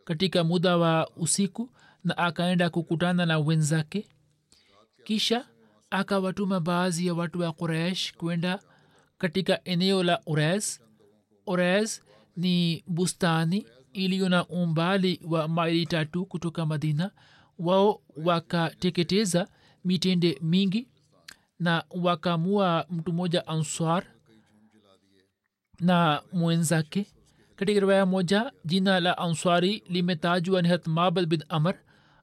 katika 0.05 0.45
muda 0.45 0.77
wa 0.77 1.11
usiku 1.17 1.71
na 2.05 2.19
akaenda 2.19 2.71
kukutana 2.71 3.27
na 3.27 3.39
wenzake. 3.39 4.09
Kisha 5.05 5.47
akawatuma 5.91 6.61
baadhi 6.61 7.07
ya 7.07 7.15
watu 7.15 7.41
wa 7.41 7.53
quraish 7.53 8.13
kwenda 8.15 8.61
katika 9.19 9.65
eneo 9.65 10.03
la 10.03 10.21
ures. 10.27 10.81
Ures 11.47 12.03
ni 12.37 12.85
bustani 12.87 13.67
iliyo 13.93 14.29
na 14.29 14.47
umbali 14.47 15.21
wa 15.29 15.49
maili 15.49 15.87
tatu 15.87 16.27
kutoka 16.27 16.67
madina 16.67 17.11
wao 17.59 18.01
wakateketeza 18.17 19.49
mitende 19.85 20.39
mingi 20.43 20.89
na 21.59 21.85
wakamua 21.91 22.87
mtu 22.91 23.13
mmoja 23.13 23.47
answar 23.47 24.05
na 25.81 26.23
mwenzake. 26.33 27.07
Katika 27.57 27.81
riwaya 27.81 28.07
moja 28.07 28.53
jina 28.65 29.01
la 29.01 29.19
answari 29.19 29.83
limetajwa 29.89 30.63
ni 30.63 30.69
hatmabad 30.69 31.27
bin 31.27 31.45
amr. 31.49 31.75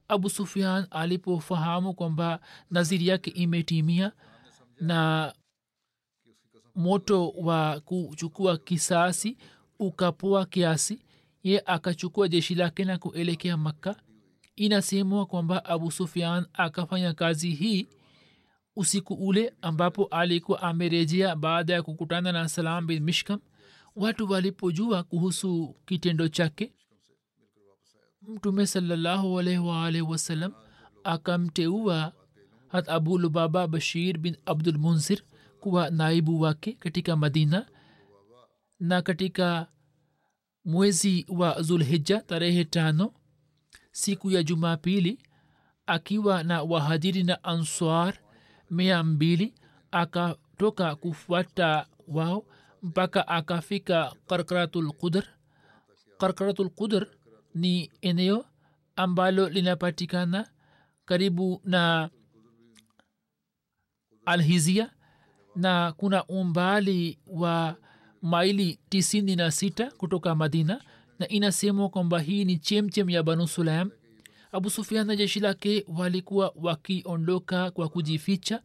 Abu 0.07 0.29
sufian 0.29 0.87
alipofahamu 0.91 1.93
kwamba 1.93 2.39
naziri 2.71 3.07
yake 3.07 3.29
imetimia 3.31 4.11
na 4.81 5.33
moto 6.75 7.29
wa 7.29 7.79
kuchukua 7.79 8.57
kisasi 8.57 9.37
ukapoa 9.79 10.45
kiasi 10.45 10.99
ye 11.43 11.63
akachukua 11.65 12.27
jeshi 12.27 12.55
lake 12.55 12.85
na 12.85 12.97
kuelekea 12.97 13.57
makka. 13.57 13.95
Inasemwa 14.55 15.25
kwamba 15.25 15.65
abu 15.65 15.91
sufian 15.91 16.45
akafanya 16.53 17.13
kazi 17.13 17.51
hii 17.51 17.87
usiku 18.75 19.13
ule 19.13 19.53
ambapo 19.61 20.05
alikuwa 20.05 20.61
amerejea 20.61 21.35
baada 21.35 21.73
ya 21.73 21.83
kukutana 21.83 22.31
na 22.31 22.49
salam 22.49 22.87
bin 22.87 23.03
mishkam. 23.03 23.39
Watu 23.95 24.31
walipojua 24.31 25.03
kuhusu 25.03 25.75
kitendo 25.85 26.27
chake 26.27 26.73
mtume 28.21 28.67
waalihi 29.59 30.01
wasallam 30.03 30.53
akamteua 31.03 32.13
hat 32.67 32.89
abu 32.89 33.17
bashir 33.67 34.17
bin 34.17 34.37
abdul 34.45 34.77
kuwa 35.59 35.89
naibu 35.89 36.41
wake 36.41 36.73
katika 36.73 37.15
madina 37.15 37.65
na 38.79 39.01
katika 39.01 39.67
mwezi 40.65 41.25
wa 41.29 41.61
zulhija 41.61 42.21
tarehe 42.21 42.63
tano 42.65 43.13
siku 43.91 44.31
ya 44.31 44.43
jumapili 44.43 45.19
akiwa 45.85 46.43
na 46.43 46.63
wahajiri 46.63 47.23
na 47.23 47.43
answar 47.43 48.17
mia 48.71 49.03
mbili 49.03 49.53
akatoka 49.91 50.95
kufuata 50.95 51.87
wao 52.07 52.45
mpaka 52.83 53.27
akafika 53.27 54.15
karkaratulqudr 54.27 55.23
karkaratulqudr 56.17 56.99
qudr 57.05 57.07
ni 57.55 57.91
eneo 58.01 58.45
ambalo 58.95 59.49
linapatikana 59.49 60.49
karibu 61.05 61.61
na 61.63 62.09
alhizia 64.25 64.91
na 65.55 65.91
kuna 65.91 66.25
umbali 66.25 67.19
wa 67.27 67.75
maili 68.21 68.79
tisini 68.89 69.35
na 69.35 69.51
sita 69.51 69.91
kutoka 69.91 70.35
madina 70.35 70.81
na 71.19 71.27
inasemwa 71.27 71.89
kwamba 71.89 72.19
hii 72.19 72.45
ni 72.45 72.57
chemchem 72.57 73.09
ya 73.09 73.23
banu 73.23 73.47
sulaim. 73.47 73.89
Abu 74.51 74.69
sufian 74.69 75.07
na 75.07 75.15
jeshi 75.15 75.39
lake 75.39 75.85
walikuwa 75.97 76.53
wakiondoka 76.55 77.71
kwa 77.71 77.89
kujificha 77.89 78.61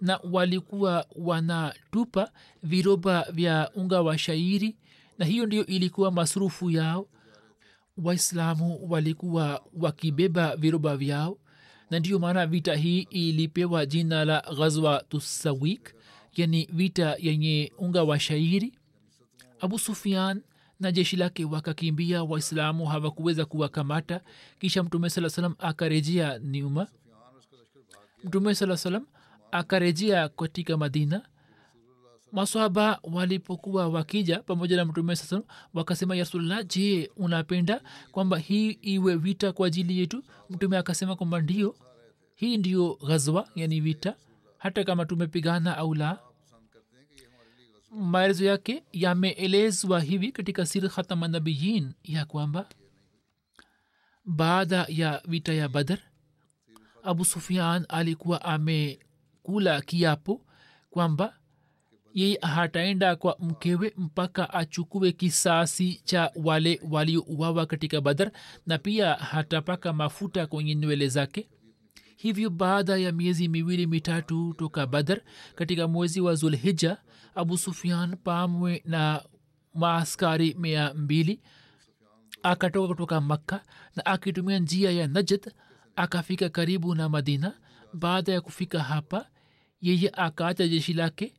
na 0.00 0.20
walikuwa 0.32 1.06
wanatupa 1.16 2.30
viroba 2.62 3.26
vya 3.32 3.70
unga 3.74 4.02
wa 4.02 4.18
shairi 4.18 4.76
na 5.18 5.24
hiyo 5.26 5.46
ndio 5.46 5.66
ilikuwa 5.66 6.10
masurufu 6.12 6.70
yao. 6.70 7.06
Waislamu 8.02 8.78
walikuwa 8.90 9.62
wakibeba 9.80 10.56
viroba 10.56 10.96
vyao 10.96 11.38
na 11.90 11.98
ndiyo 11.98 12.18
maana 12.18 12.46
vita 12.46 12.74
hii 12.74 13.00
ilipewa 13.10 13.86
jina 13.86 14.24
la 14.24 14.40
ghazwa 14.58 15.04
tusawik 15.08 15.94
yani 16.36 16.68
vita 16.72 17.16
yenye 17.18 17.72
unga 17.78 18.02
wa 18.02 18.20
shairi 18.20 18.75
abu 19.60 19.78
sufian 19.78 20.42
na 20.80 20.92
jeshi 20.92 21.16
lake 21.16 21.44
wakakimbia 21.44 22.22
waislamu 22.24 22.86
hawakuweza 22.86 23.44
kuwakamata. 23.44 24.20
Kisha 24.58 24.82
mtume 24.82 25.10
saa 25.10 25.28
salam 25.30 25.54
akarejea 25.58 26.38
nyuma. 26.38 26.86
Mtume 28.24 28.54
saa 28.54 28.76
salam 28.76 29.06
akarejea 29.52 30.28
katika 30.28 30.76
madina. 30.76 31.22
Maswaba 32.32 32.98
walipokuwa 33.02 33.88
wakija 33.88 34.38
pamoja 34.38 34.76
na 34.76 34.84
mtume 34.84 35.16
saa 35.16 35.24
salam 35.26 35.44
wakasema 35.74 36.16
ya 36.16 36.24
rasulllah 36.24 36.66
je 36.66 37.10
unapenda 37.16 37.80
kwamba 38.12 38.38
hii 38.38 38.70
iwe 38.70 39.16
vita 39.16 39.52
kwa 39.52 39.66
ajili 39.66 39.98
yetu? 39.98 40.22
Mtume 40.50 40.76
akasema 40.78 41.16
kwamba 41.16 41.40
ndio 41.40 41.74
hii 42.34 42.56
ndio 42.56 42.94
ghazwa 43.06 43.48
yani 43.54 43.80
vita. 43.80 44.14
Hata 44.58 44.84
kama 44.84 45.06
tumepigana 45.06 45.76
au 45.76 45.94
la 45.94 46.18
maelezo 47.90 48.44
yake 48.44 48.84
yameelezwa 48.92 50.00
hivi 50.00 50.32
katika 50.32 50.66
sir 50.66 50.88
khatamanabiyin 50.88 51.92
ya 52.04 52.24
kwamba 52.24 52.68
baada 54.24 54.86
ya 54.88 55.22
vita 55.28 55.52
ya 55.52 55.68
badar 55.68 55.98
abu 57.02 57.24
sufian 57.24 57.86
alikuwa 57.88 58.44
amekula 58.44 59.80
kiapo 59.80 60.42
kwamba 60.90 61.36
yeye 62.14 62.38
hataenda 62.42 63.16
kwa 63.16 63.36
mkewe 63.40 63.92
mpaka 63.96 64.54
achukue 64.54 65.12
kisasi 65.12 66.00
cha 66.04 66.32
wale 66.44 66.80
waliouawa 66.90 67.66
katika 67.66 68.00
badar 68.00 68.30
na 68.66 68.78
pia 68.78 69.14
hatapaka 69.14 69.92
mafuta 69.92 70.46
kwenye 70.46 70.74
nywele 70.74 71.08
zake. 71.08 71.48
Hivyo 72.16 72.50
baada 72.50 72.96
ya 72.96 73.12
miezi 73.12 73.48
miwili 73.48 73.86
mitatu 73.86 74.54
toka 74.58 74.86
badar 74.86 75.20
katika 75.54 75.88
mwezi 75.88 76.20
wa 76.20 76.34
zulhija 76.34 76.96
abu 77.36 77.58
sufian 77.58 78.16
pamwe 78.16 78.82
na 78.84 79.22
maaskari 79.74 80.54
mia 80.54 80.94
mbili. 80.94 81.40
Akatoka 82.42 82.88
kutoka 82.88 83.20
makka 83.20 83.64
na 83.96 84.06
akitumia 84.06 84.58
njia 84.58 84.90
ya 84.90 85.06
najd 85.08 85.52
akafika 85.96 86.48
karibu 86.48 86.94
na 86.94 87.08
madina. 87.08 87.54
Baada 87.92 88.32
ya 88.32 88.40
kufika 88.40 88.82
hapa 88.82 89.26
yeye 89.80 90.10
akaacha 90.14 90.68
jeshi 90.68 90.92
lake 90.92 91.34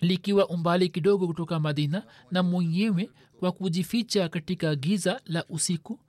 likiwa 0.00 0.48
umbali 0.48 0.88
kidogo 0.88 1.26
kutoka 1.26 1.60
madina 1.60 2.06
na 2.30 2.42
mwenyewe 2.42 3.10
kwa 3.40 3.52
kujificha 3.52 4.28
katika 4.28 4.74
giza 4.76 5.20
la 5.24 5.44
usiku 5.48 6.00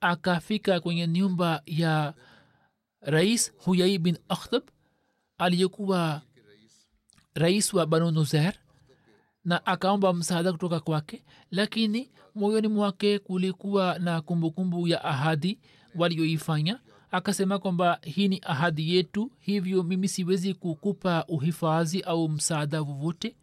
akafika 0.00 0.80
kwenye 0.80 1.06
nyumba 1.06 1.62
ya 1.66 2.14
rais 3.00 3.52
huyai 3.56 3.98
bin 3.98 4.18
akhtab 4.28 4.62
aliyekuwa 5.38 6.22
rais 7.34 7.74
wa 7.74 7.86
banu 7.86 8.10
nuzer 8.10 8.54
na 9.44 9.66
akaomba 9.66 10.12
msaada 10.12 10.52
kutoka 10.52 10.80
kwake 10.80 11.24
lakini 11.50 12.10
moyoni 12.34 12.68
mwake 12.68 13.18
kulikuwa 13.18 13.98
na 13.98 14.20
kumbukumbu 14.20 14.70
kumbu 14.76 14.88
ya 14.88 15.04
ahadi 15.04 15.58
walioifanya. 15.94 16.80
Akasema 17.10 17.58
kwamba 17.58 17.98
hii 18.02 18.28
ni 18.28 18.40
ahadi 18.44 18.96
yetu 18.96 19.30
hivyo 19.40 19.82
mimi 19.82 20.08
siwezi 20.08 20.54
kukupa 20.54 21.24
uhifadhi 21.28 22.00
au 22.00 22.28
msaada 22.28 22.82
vovote 22.82 23.36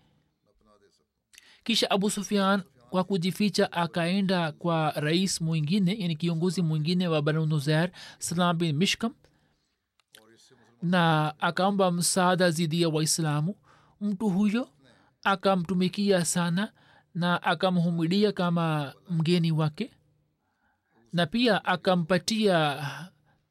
kisha 1.63 1.91
abu 1.91 2.10
sufian 2.10 2.62
kwa 2.89 3.04
kujificha 3.04 3.71
akaenda 3.71 4.51
kwa 4.51 4.91
rais 4.91 5.41
mwingine 5.41 5.95
yani 5.99 6.15
kiongozi 6.15 6.62
mwingine 6.62 7.08
wa 7.08 7.21
banu 7.21 7.45
nuzer 7.45 7.91
salam 8.19 8.58
bin 8.58 8.75
mishkam 8.75 9.13
na 10.82 11.34
akaomba 11.39 11.91
msaada 11.91 12.51
zidi 12.51 12.82
ya 12.82 12.89
waislamu 12.89 13.56
mtu 14.01 14.29
huyo 14.29 14.69
akamtumikia 15.23 16.25
sana 16.25 16.71
na 17.15 17.43
akamhumidia 17.43 18.31
kama 18.31 18.93
mgeni 19.09 19.51
wake 19.51 19.91
na 21.13 21.25
pia 21.25 21.65
akampatia 21.65 22.85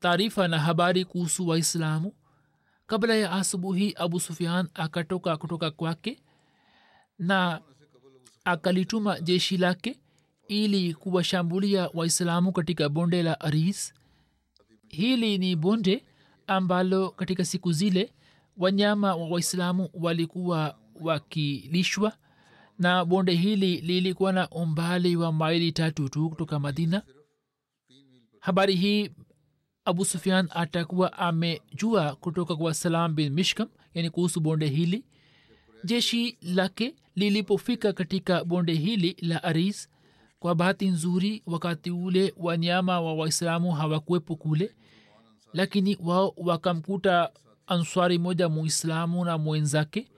taarifa 0.01 0.49
na 0.49 0.59
habari 0.59 1.05
kuhusu 1.05 1.49
waislamu. 1.49 2.13
Kabla 2.87 3.15
ya 3.15 3.33
asubuhi 3.33 3.95
abu 3.97 4.21
sufian 4.21 4.69
akatoka 4.75 5.37
kutoka 5.37 5.71
kwake 5.71 6.23
na 7.19 7.61
akalituma 8.45 9.21
jeshi 9.21 9.57
lake 9.57 9.99
ili 10.49 10.95
kuwashambulia 10.95 11.91
waislamu 11.95 12.53
katika 12.53 12.89
bonde 12.89 13.23
la 13.23 13.41
aris. 13.41 13.95
Hili 14.89 15.39
ni 15.39 15.57
bonde 15.57 16.05
ambalo 16.47 17.11
katika 17.11 17.45
siku 17.45 17.73
zile 17.73 18.13
wanyama 18.61 19.15
wa 19.17 19.29
waislamu 19.29 19.89
walikuwa 19.95 20.79
wakilishwa 21.01 22.13
na 22.79 23.05
bonde 23.05 23.35
hili 23.35 23.81
lilikuwa 23.81 24.33
na 24.33 24.49
umbali 24.49 25.17
wa 25.17 25.33
maili 25.33 25.73
tatu 25.73 26.09
tu 26.09 26.31
kutoka 26.31 26.59
madina. 26.59 27.03
Habari 28.41 28.75
hii 28.77 29.11
abu 29.85 30.05
sufian 30.05 30.49
atakuwa 30.51 31.13
amejua 31.13 32.17
kutoka 32.17 32.57
kwa 32.57 32.75
salam 32.75 33.15
bin 33.15 33.33
mishkam 33.33 33.69
yani 33.95 34.11
kuhusu 34.11 34.41
bonde 34.41 34.67
hili. 34.69 35.05
Jeshi 35.85 36.39
lake 36.43 36.95
lilipofika 37.17 37.93
katika 37.93 38.45
bonde 38.45 38.75
hili 38.75 39.17
la 39.21 39.43
aris 39.45 39.89
kwa 40.39 40.55
bahati 40.55 40.89
nzuri 40.89 41.43
wakati 41.47 41.91
ule 41.91 42.35
wanyama 42.37 43.01
wa 43.01 43.15
waislamu 43.15 43.73
hawakuwepo 43.73 44.37
kule 44.37 44.75
lakini 45.53 45.99
wao 46.01 46.35
wakamkuta 46.37 47.31
answari 47.75 48.19
moja 48.19 48.49
muislamu 48.49 49.25
na 49.25 49.39
mwenzake. 49.39 50.11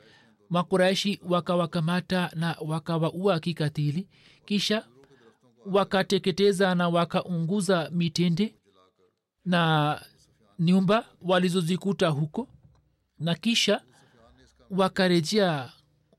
Makuraishi 0.51 1.21
wakawakamata 1.29 2.31
na 2.35 2.57
wakawaua 2.61 3.41
kikatili. 3.41 4.09
Kisha 4.45 4.87
wakateketeza 5.67 6.75
na 6.75 6.89
wakaunguza 6.89 7.91
mitende 7.91 8.55
na 9.45 10.03
nyumba 10.59 11.05
walizozikuta 11.23 12.09
huko. 12.09 12.49
Na 13.19 13.35
kisha 13.35 13.83
wakarejea 14.71 15.73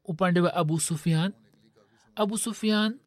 upande 0.05 0.39
wa 0.41 0.53
abu 0.53 0.79
sufian 0.79 1.33
abu 2.15 2.37
sufian 2.37 2.99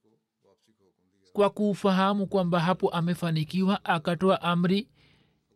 kwa 1.32 1.50
kufahamu 1.50 2.26
kwamba 2.26 2.60
hapo 2.60 2.88
amefanikiwa 2.88 3.84
akatoa 3.84 4.42
amri 4.42 4.88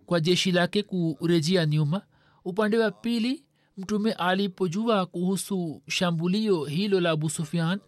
kwa 0.07 0.21
jeshi 0.21 0.53
lake 0.53 0.83
kurejea 0.83 1.67
nyuma 1.67 2.03
upande 2.45 2.79
wa 2.79 2.91
pili 2.91 3.45
mtume 3.77 4.13
alipojua 4.13 5.07
kuhusu 5.07 5.83
shambulio 5.89 6.65
hilo 6.65 7.01
la 7.01 7.11
abu 7.11 7.31
sufian 7.31 7.81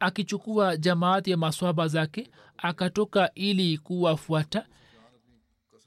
akichukua 0.00 0.76
jamaati 0.76 1.30
ya 1.30 1.36
maswaba 1.36 1.88
zake 1.88 2.30
akatoka 2.58 3.34
ili 3.34 3.78
kuwafuata. 3.78 4.66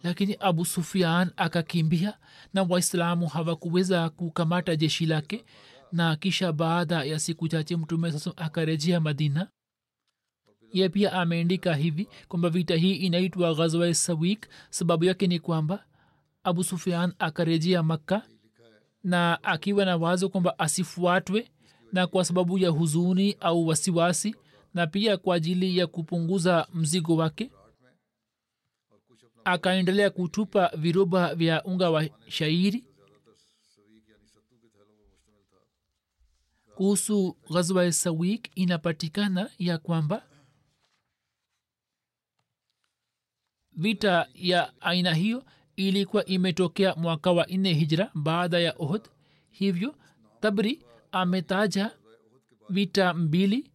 Lakini 0.04 0.38
abu 0.40 0.66
sufian 0.66 1.32
akakimbia 1.38 2.18
na 2.54 2.64
waislamu 2.64 3.28
hawakuweza 3.28 4.10
kukamata 4.10 4.76
jeshi 4.76 5.06
lake. 5.06 5.46
Na 5.92 6.16
kisha 6.16 6.52
baada 6.52 7.04
ya 7.04 7.20
siku 7.20 7.48
chache 7.48 7.76
mtume 7.76 8.12
sasa 8.12 8.38
akarejea 8.38 9.00
madina. 9.00 9.48
Ye 10.74 10.90
pia 10.90 11.14
ameandika 11.14 11.76
hivi 11.76 12.08
kwamba 12.28 12.50
vita 12.50 12.76
hii 12.76 12.96
inaitwa 12.96 13.54
ghazwa 13.54 13.94
sawik 13.94 14.48
sababu 14.70 15.06
yake 15.06 15.28
ni 15.28 15.40
kwamba 15.40 15.86
abu 16.44 16.64
sufian 16.64 17.14
akarejea 17.20 17.84
makka 17.84 18.28
na 19.04 19.44
akiwa 19.44 19.86
na 19.86 19.98
wazo 19.98 20.30
kwamba 20.30 20.60
asifuatwe 20.60 21.52
na 21.92 22.08
kwa 22.08 22.26
sababu 22.26 22.58
ya 22.58 22.70
huzuni 22.70 23.38
au 23.40 23.68
wasiwasi 23.68 24.36
na 24.74 24.88
pia 24.88 25.18
kwa 25.18 25.36
ajili 25.36 25.78
ya 25.78 25.88
kupunguza 25.88 26.68
mzigo 26.74 27.16
wake 27.16 27.52
akaendelea 29.46 30.10
kutupa 30.10 30.68
viroba 30.78 31.36
vya 31.36 31.64
unga 31.64 31.90
wa 31.90 32.10
shairi. 32.28 32.86
Kuhusu 36.76 37.38
ghazwa 37.54 37.92
sawik 37.92 38.52
inapatikana 38.56 39.50
ya 39.60 39.78
kwamba 39.78 40.30
vita 43.72 44.28
ya 44.34 44.82
aina 44.82 45.14
hiyo 45.14 45.44
ilikuwa 45.76 46.26
imetokea 46.26 46.96
mwaka 46.96 47.32
wa 47.32 47.46
nne 47.46 47.74
hijra 47.74 48.12
baada 48.14 48.60
ya 48.60 48.76
ohd 48.80 49.10
hivyo 49.50 49.96
tabri 50.40 50.86
ametaja 51.12 51.92
vita 52.70 53.14
mbili 53.14 53.72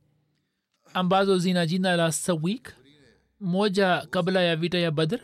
ambazo 0.95 1.39
zina 1.39 1.67
jina 1.67 1.97
la 1.97 2.13
sawik 2.13 2.75
moja 3.41 4.07
kabla 4.11 4.43
ya 4.43 4.57
vita 4.57 4.79
ya 4.79 4.91
badr 4.91 5.21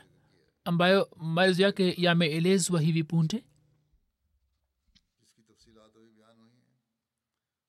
ambayo 0.65 1.09
maelezo 1.17 1.63
yake 1.63 1.95
yameelezwa 1.99 2.81
hivi 2.81 3.05
punde. 3.05 3.45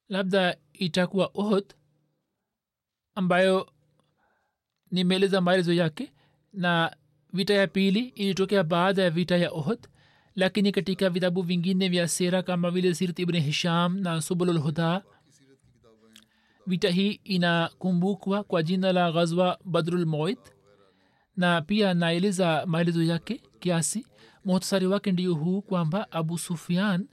Labda 0.09 0.57
itakuwa 0.73 1.31
ohd 1.33 1.73
ambayo 3.15 3.71
nimeeleza 4.91 5.41
maelezo 5.41 5.73
yake 5.73 6.13
na 6.53 6.95
vita 7.35 7.53
ya 7.53 7.67
pili 7.67 7.99
ilitokea 7.99 8.63
baada 8.63 9.03
ya 9.03 9.09
vita 9.09 9.37
ya 9.37 9.51
ohd 9.51 9.79
lakini 10.35 10.71
katika 10.71 11.09
vitabu 11.09 11.41
vingine 11.41 11.89
vya 11.89 12.07
sera 12.07 12.43
kama 12.43 12.71
vile 12.71 12.93
sirat 12.93 13.19
ibn 13.19 13.39
hisham 13.39 13.99
na 13.99 14.21
subululhuda 14.21 15.03
vita 16.67 16.89
hii 16.89 17.19
inakumbukwa 17.23 18.43
kwa 18.43 18.63
jina 18.63 18.91
la 18.93 19.11
ghazwa 19.11 19.59
badrulmoid 19.65 20.37
na 21.37 21.61
pia 21.61 21.93
naeleza 21.93 22.63
maelezo 22.65 23.03
yake 23.03 23.41
kiasi. 23.59 24.07
Muhtasari 24.45 24.87
wake 24.87 25.11
ndio 25.11 25.33
huu 25.33 25.61
kwamba 25.61 26.11
abu 26.11 26.37
sufian 26.37 27.07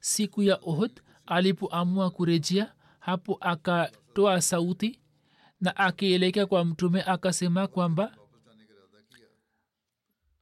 siku 0.00 0.42
ya 0.42 0.58
ohd 0.62 0.90
alipoamua 1.26 2.10
kurejea 2.10 2.72
hapo 2.98 3.38
akatoa 3.40 4.40
sauti 4.40 5.00
na 5.60 5.76
akielekea 5.76 6.46
kwa 6.46 6.64
mtume 6.64 7.02
akasema 7.02 7.66
kwamba 7.66 8.14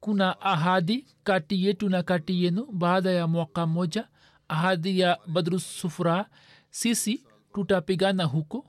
kuna 0.00 0.40
ahadi 0.40 1.06
kati 1.24 1.64
yetu 1.64 1.88
na 1.88 2.02
kati 2.02 2.44
yenu 2.44 2.66
baada 2.72 3.11
ya 3.11 3.26
mwaka 3.26 3.66
moja 3.66 4.09
ahadi 4.48 5.00
ya 5.00 5.18
badrusufura 5.26 6.26
sisi 6.70 7.24
tutapigana 7.54 8.24
huko. 8.24 8.66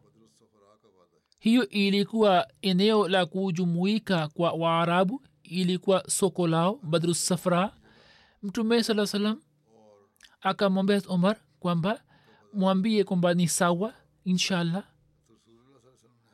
Hiyo 1.39 1.69
ilikuwa 1.69 2.47
eneo 2.61 3.07
la 3.07 3.25
kujumuika 3.25 4.27
kwa 4.27 4.51
waarabu 4.51 5.21
ilikuwa 5.43 6.03
soko 6.09 6.47
lao 6.47 6.79
badrusafra 6.83 7.73
mtume 8.43 8.83
saa 8.83 9.05
salam 9.07 9.41
akamwambia 10.41 11.01
omar 11.07 11.37
kwamba 11.59 12.03
mwambie 12.53 13.03
kwamba 13.03 13.33
ni 13.33 13.47
sawa 13.47 13.93
inshallah. 14.25 14.83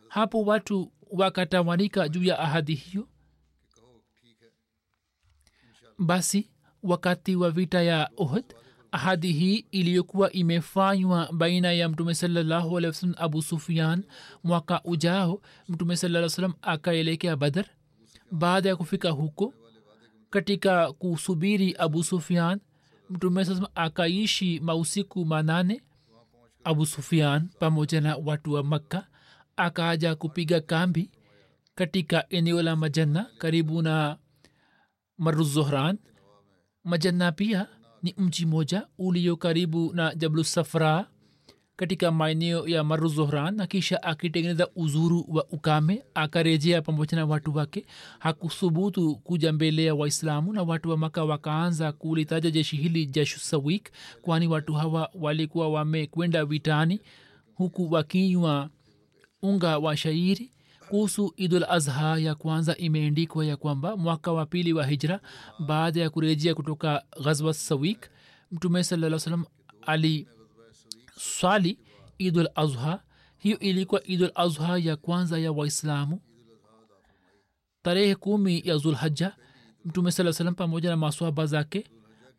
Hapo 0.07 0.41
watu 0.43 0.91
wakatawanika 1.11 2.09
juu 2.09 2.23
ya 2.23 2.39
ahadi 2.39 2.73
hiyo 2.75 3.07
basi 6.03 6.49
wakati 6.83 7.35
wa 7.35 7.51
vita 7.51 7.81
ya 7.81 8.09
ohd 8.17 8.43
ahadi 8.91 9.31
hii 9.31 9.65
iliyokuwa 9.71 10.31
imefanywa 10.31 11.29
baina 11.33 11.71
ya 11.71 11.89
mtume 11.89 12.13
sallahualwasalam 12.15 13.15
abu 13.17 13.41
sufian 13.41 14.03
mwaka 14.43 14.81
ujao 14.83 15.41
mtume 15.69 15.97
salaa 15.97 16.29
salam 16.29 16.53
akaelekea 16.61 17.35
badar 17.35 17.65
baada 18.31 18.69
ya 18.69 18.75
kufika 18.75 19.09
huko 19.09 19.53
katika 20.29 20.93
kusubiri 20.93 21.75
abu 21.79 22.03
sufian 22.03 22.59
mtume 23.09 23.45
saa 23.45 23.67
akaishi 23.75 24.59
mausiku 24.59 25.25
manane. 25.25 25.81
Abu 26.63 26.85
sufian 26.85 27.49
pamoja 27.59 28.01
na 28.01 28.15
watu 28.15 28.53
wa 28.53 28.63
makka 28.63 29.07
akaja 29.57 30.15
kupiga 30.15 30.61
kambi 30.61 31.11
katika 31.75 32.29
eneo 32.29 32.61
la 32.61 32.75
majanna 32.75 33.25
karibu 33.37 33.81
na 33.81 34.17
maruzohran 35.17 35.97
majanna 36.83 37.31
pia 37.31 37.67
ni 38.03 38.15
mji 38.17 38.45
moja 38.45 38.87
ulio 38.97 39.35
karibu 39.37 39.93
na 39.93 40.15
jablusafra 40.15 41.07
katika 41.75 42.11
maeneo 42.11 42.67
ya 42.67 42.83
maruzohran 42.83 43.55
na 43.55 43.67
kisha 43.67 44.03
akitengeneza 44.03 44.67
uzuru 44.75 45.25
wa 45.27 45.45
ukame 45.47 46.03
akarejea 46.13 46.81
pamoja 46.81 47.17
na 47.17 47.25
watu 47.25 47.55
wake. 47.55 47.85
Hakusubutu 48.19 49.15
kuja 49.15 49.53
mbele 49.53 49.85
ya 49.85 49.95
waislamu 49.95 50.53
na 50.53 50.63
watu 50.63 50.89
wa 50.89 50.97
maka 50.97 51.23
wakaanza 51.23 51.91
kulitaja 51.91 52.51
jeshi 52.51 52.77
hili 52.77 53.05
jashusawik 53.05 53.91
kwani 54.21 54.47
watu 54.47 54.73
hawa 54.73 55.09
walikuwa 55.13 55.69
wamekwenda 55.69 56.45
vitani 56.45 57.01
huku 57.55 57.91
wakinywa 57.91 58.69
unga 59.41 59.77
wa 59.77 59.97
shairi 59.97 60.51
kuhusu 60.89 61.33
idul 61.37 61.63
azha 61.63 62.17
ya 62.17 62.35
kwanza 62.35 62.77
imeendikwa 62.77 63.45
ya 63.45 63.57
kwamba 63.57 63.97
mwaka 63.97 64.31
wa 64.31 64.45
pili 64.45 64.73
wa 64.73 64.85
hijra 64.85 65.19
baada 65.59 66.01
ya 66.01 66.09
kurejea 66.09 66.55
kutoka 66.55 67.03
ghazwa 67.23 67.53
sawik 67.53 68.09
mtume 68.51 68.83
salaa 68.83 69.19
salam 69.19 69.45
ali 69.81 70.27
swali 71.17 71.79
idul 72.17 72.49
azha 72.55 72.99
hiyo 73.37 73.59
ilikuwa 73.59 74.03
idul 74.07 74.31
azha 74.35 74.77
ya 74.77 74.95
kwanza 74.95 75.39
ya 75.39 75.51
waislamu. 75.51 76.19
Tarehe 77.81 78.15
kumi 78.15 78.61
ya 78.65 78.77
zulhaja 78.77 79.35
mtume 79.85 80.11
saa 80.11 80.33
salam 80.33 80.55
pamoja 80.55 80.89
na 80.89 80.97
maswaba 80.97 81.45
zake 81.45 81.83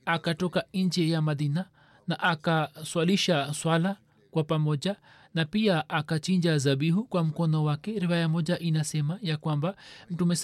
akatoka 0.07 0.65
nje 0.75 1.09
ya 1.09 1.23
madina 1.23 1.69
na 2.07 2.21
akaswalisha 2.21 3.55
swala 3.55 3.97
kwa 4.31 4.45
pamoja 4.45 4.97
na 5.35 5.45
pia 5.45 5.89
akachinja 5.89 6.59
zabihu 6.59 7.05
kwa 7.05 7.25
mkono 7.25 7.65
wake. 7.65 7.99
Riwaya 7.99 8.29
moja 8.29 8.59
inasema 8.59 9.19
ya 9.23 9.37
kwamba 9.37 9.77
mtume 10.11 10.37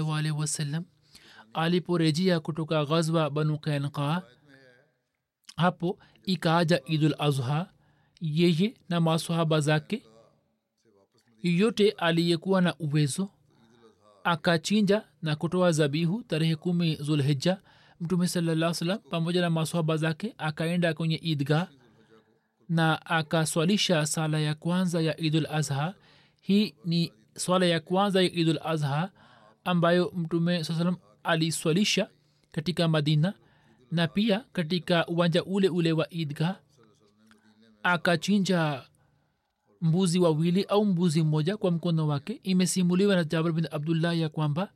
waalihi 0.00 0.34
wasallam 0.34 0.84
aliporejea 1.54 2.40
kutoka 2.40 2.84
ghazwa 2.84 3.30
banu 3.30 3.58
kainqa 3.58 4.22
hapo 5.56 5.98
ikaaja 6.24 6.80
idul 6.86 7.14
azha 7.18 7.66
yeye 8.20 8.74
na 8.88 9.00
masahaba 9.00 9.60
zake 9.60 10.02
yote 11.42 11.90
aliyekuwa 11.90 12.60
na 12.60 12.74
uwezo 12.78 13.30
akachinja 14.24 15.02
na 15.22 15.36
kutoa 15.36 15.72
zabihu 15.72 16.22
tarehe 16.22 16.56
kumi 16.56 16.96
zulhija 16.96 17.60
mtume 18.00 18.28
salaa 18.28 18.74
salam 18.74 18.98
pamoja 18.98 19.40
na 19.40 19.50
masahaba 19.50 19.96
zake 19.96 20.34
akaenda 20.38 20.94
kwenye 20.94 21.16
idgah 21.16 21.68
na 22.68 23.06
akaswalisha 23.06 24.06
sala 24.06 24.38
ya 24.40 24.54
kwanza 24.54 25.00
ya 25.00 25.20
idul 25.20 25.46
azha 25.46 25.94
hii 26.40 26.74
ni 26.84 27.12
swala 27.36 27.66
ya 27.66 27.80
kwanza 27.80 28.22
ya 28.22 28.32
idul 28.32 28.58
azha 28.64 29.10
ambayo 29.64 30.12
mtume 30.16 30.64
saa 30.64 30.74
salam 30.74 30.96
aliswalisha 31.22 32.08
katika 32.52 32.88
madina 32.88 33.34
na 33.90 34.08
pia 34.08 34.44
katika 34.52 35.06
uwanja 35.06 35.44
ule 35.44 35.68
ule 35.68 35.92
wa 35.92 36.10
idgah 36.10 36.56
akachinja 37.82 38.82
mbuzi 39.80 40.18
wawili 40.18 40.62
au 40.64 40.84
mbuzi 40.84 41.22
mmoja 41.22 41.56
kwa 41.56 41.70
mkono 41.70 42.08
wake. 42.08 42.40
Imesimuliwa 42.42 43.16
na 43.16 43.24
jabir 43.24 43.52
bin 43.52 43.68
abdullah 43.70 44.18
ya 44.18 44.28
kwamba 44.28 44.72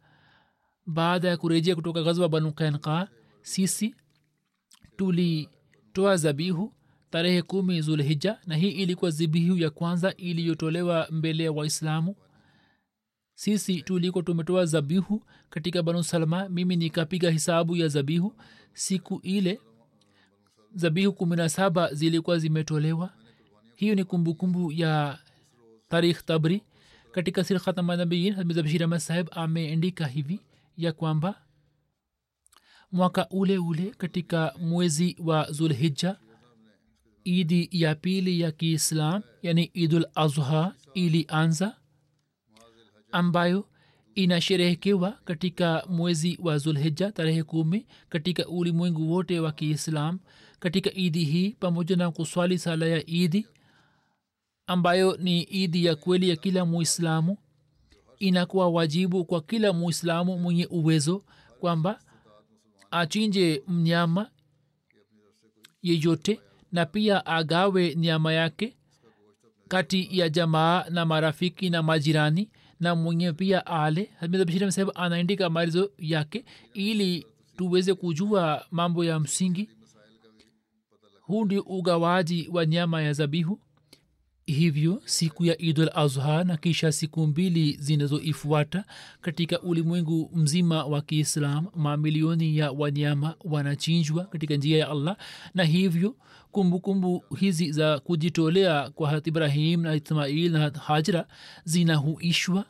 baada 0.86 1.28
ya 1.28 1.36
kurejea 1.36 1.74
kutoka 1.74 2.02
ghazwa 2.02 2.28
banu 2.28 2.52
kainka 2.52 3.08
sisi 3.42 3.94
tulitoa 4.96 6.16
zabihu 6.16 6.72
tarehe 7.12 7.42
kumi 7.42 7.80
zulhija 7.82 8.38
na 8.46 8.56
hii 8.56 8.70
ilikuwa 8.70 9.10
zibihu 9.10 9.56
ya 9.56 9.70
kwanza 9.70 10.14
iliyotolewa 10.14 11.08
mbele 11.10 11.44
ya 11.44 11.52
waislamu. 11.52 12.16
Sisi 13.34 13.82
tuliko 13.82 14.22
tumetoa 14.22 14.66
zabihu 14.66 15.22
katika 15.50 15.82
banu 15.82 16.02
salma 16.02 16.48
mimi 16.48 16.76
nikapiga 16.76 17.30
hisabu 17.30 17.76
ya 17.76 17.88
zabihu 17.88 18.34
siku 18.72 19.20
ile 19.22 19.60
zabihu 20.74 21.12
kumi 21.12 21.36
na 21.36 21.48
saba 21.48 21.94
zilikuwa 21.94 22.38
zimetolewa. 22.38 23.10
Hiyo 23.74 23.94
ni 23.94 24.04
kumbukumbu 24.04 24.58
kumbu 24.64 24.72
ya 24.72 25.18
tarikh 25.88 26.24
tabri. 26.24 26.62
Katika 27.12 27.44
sir 27.44 27.60
ahmad 27.76 28.98
saheb 28.98 29.28
ameandika 29.30 30.06
hivi 30.06 30.40
ya 30.76 30.92
kwamba 30.92 31.42
mwaka 32.92 33.28
ule 33.28 33.58
ule 33.58 33.90
katika 33.98 34.54
mwezi 34.58 35.16
wa 35.20 35.52
zulhija 35.52 36.16
idi 37.24 37.68
ya 37.72 37.94
pili 37.94 38.40
ya 38.40 38.52
kiislam 38.52 39.22
yani 39.42 39.64
idul 39.64 40.06
azha 40.14 40.74
ilianza 40.94 41.76
ambayo 43.12 43.68
inasherehekewa 44.14 45.12
katika 45.24 45.84
mwezi 45.88 46.38
wa 46.42 46.58
zulhija 46.58 47.12
tarehe 47.12 47.42
kumi 47.42 47.86
katika 48.08 48.48
ulimwengu 48.48 49.12
wote 49.12 49.40
wa 49.40 49.52
kiislam. 49.52 50.18
Katika 50.58 50.92
idi 50.94 51.24
hii 51.24 51.50
pamoja 51.50 51.96
na 51.96 52.10
kuswali 52.10 52.58
sala 52.58 52.86
ya 52.86 53.06
idi 53.10 53.46
ambayo 54.66 55.16
ni 55.16 55.42
idi 55.42 55.84
ya 55.84 55.96
kweli 55.96 56.28
ya 56.28 56.36
kila 56.36 56.64
muislamu 56.64 57.38
inakuwa 58.18 58.68
wajibu 58.68 59.24
kwa 59.24 59.40
kila 59.42 59.72
muislamu 59.72 60.38
mwenye 60.38 60.66
uwezo 60.66 61.24
kwamba 61.60 62.00
achinje 62.90 63.62
mnyama 63.68 64.30
yeyote 65.82 66.40
na 66.72 66.86
pia 66.86 67.26
agawe 67.26 67.94
nyama 67.94 68.32
yake 68.32 68.76
kati 69.68 70.08
ya 70.18 70.28
jamaa 70.28 70.84
na 70.90 71.04
marafiki 71.06 71.70
na 71.70 71.82
majirani 71.82 72.50
na 72.80 72.94
mwenye 72.94 73.32
pia 73.32 73.66
ale. 73.66 74.10
Bashir 74.28 74.72
saheb 74.72 74.90
anaandika 74.94 75.50
maelezo 75.50 75.90
yake 75.98 76.44
ili 76.74 77.26
tuweze 77.56 77.94
kujua 77.94 78.66
mambo 78.70 79.04
ya 79.04 79.20
msingi. 79.20 79.68
Huu 81.20 81.44
ndio 81.44 81.62
ugawaji 81.62 82.48
wa 82.52 82.66
nyama 82.66 83.02
ya 83.02 83.12
zabihu. 83.12 83.60
Hivyo 84.46 85.02
siku 85.04 85.44
ya 85.44 85.58
idul 85.62 85.90
azha 85.94 86.44
na 86.44 86.56
kisha 86.56 86.92
siku 86.92 87.26
mbili 87.26 87.72
zinazoifuata 87.80 88.84
katika 89.20 89.60
ulimwengu 89.60 90.30
mzima 90.34 90.84
wa 90.84 91.02
kiislam 91.02 91.66
mamilioni 91.74 92.56
ya 92.58 92.72
wanyama 92.72 93.34
wanachinjwa 93.44 94.24
katika 94.24 94.54
njia 94.56 94.78
ya 94.78 94.88
allah 94.90 95.16
na 95.54 95.64
hivyo 95.64 96.16
kumbukumbu 96.52 97.20
kumbu 97.20 97.36
hizi 97.36 97.72
za 97.72 97.98
kujitolea 97.98 98.90
kwa 98.90 99.10
hat 99.10 99.26
ibrahim 99.26 99.80
na 99.82 99.94
ismail 99.94 100.52
na 100.52 100.70
hajra 100.70 101.26
zinahuishwa? 101.64 102.64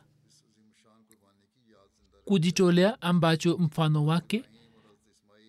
Kujitolea 2.25 3.01
ambacho 3.01 3.57
mfano 3.57 4.05
wake 4.05 4.43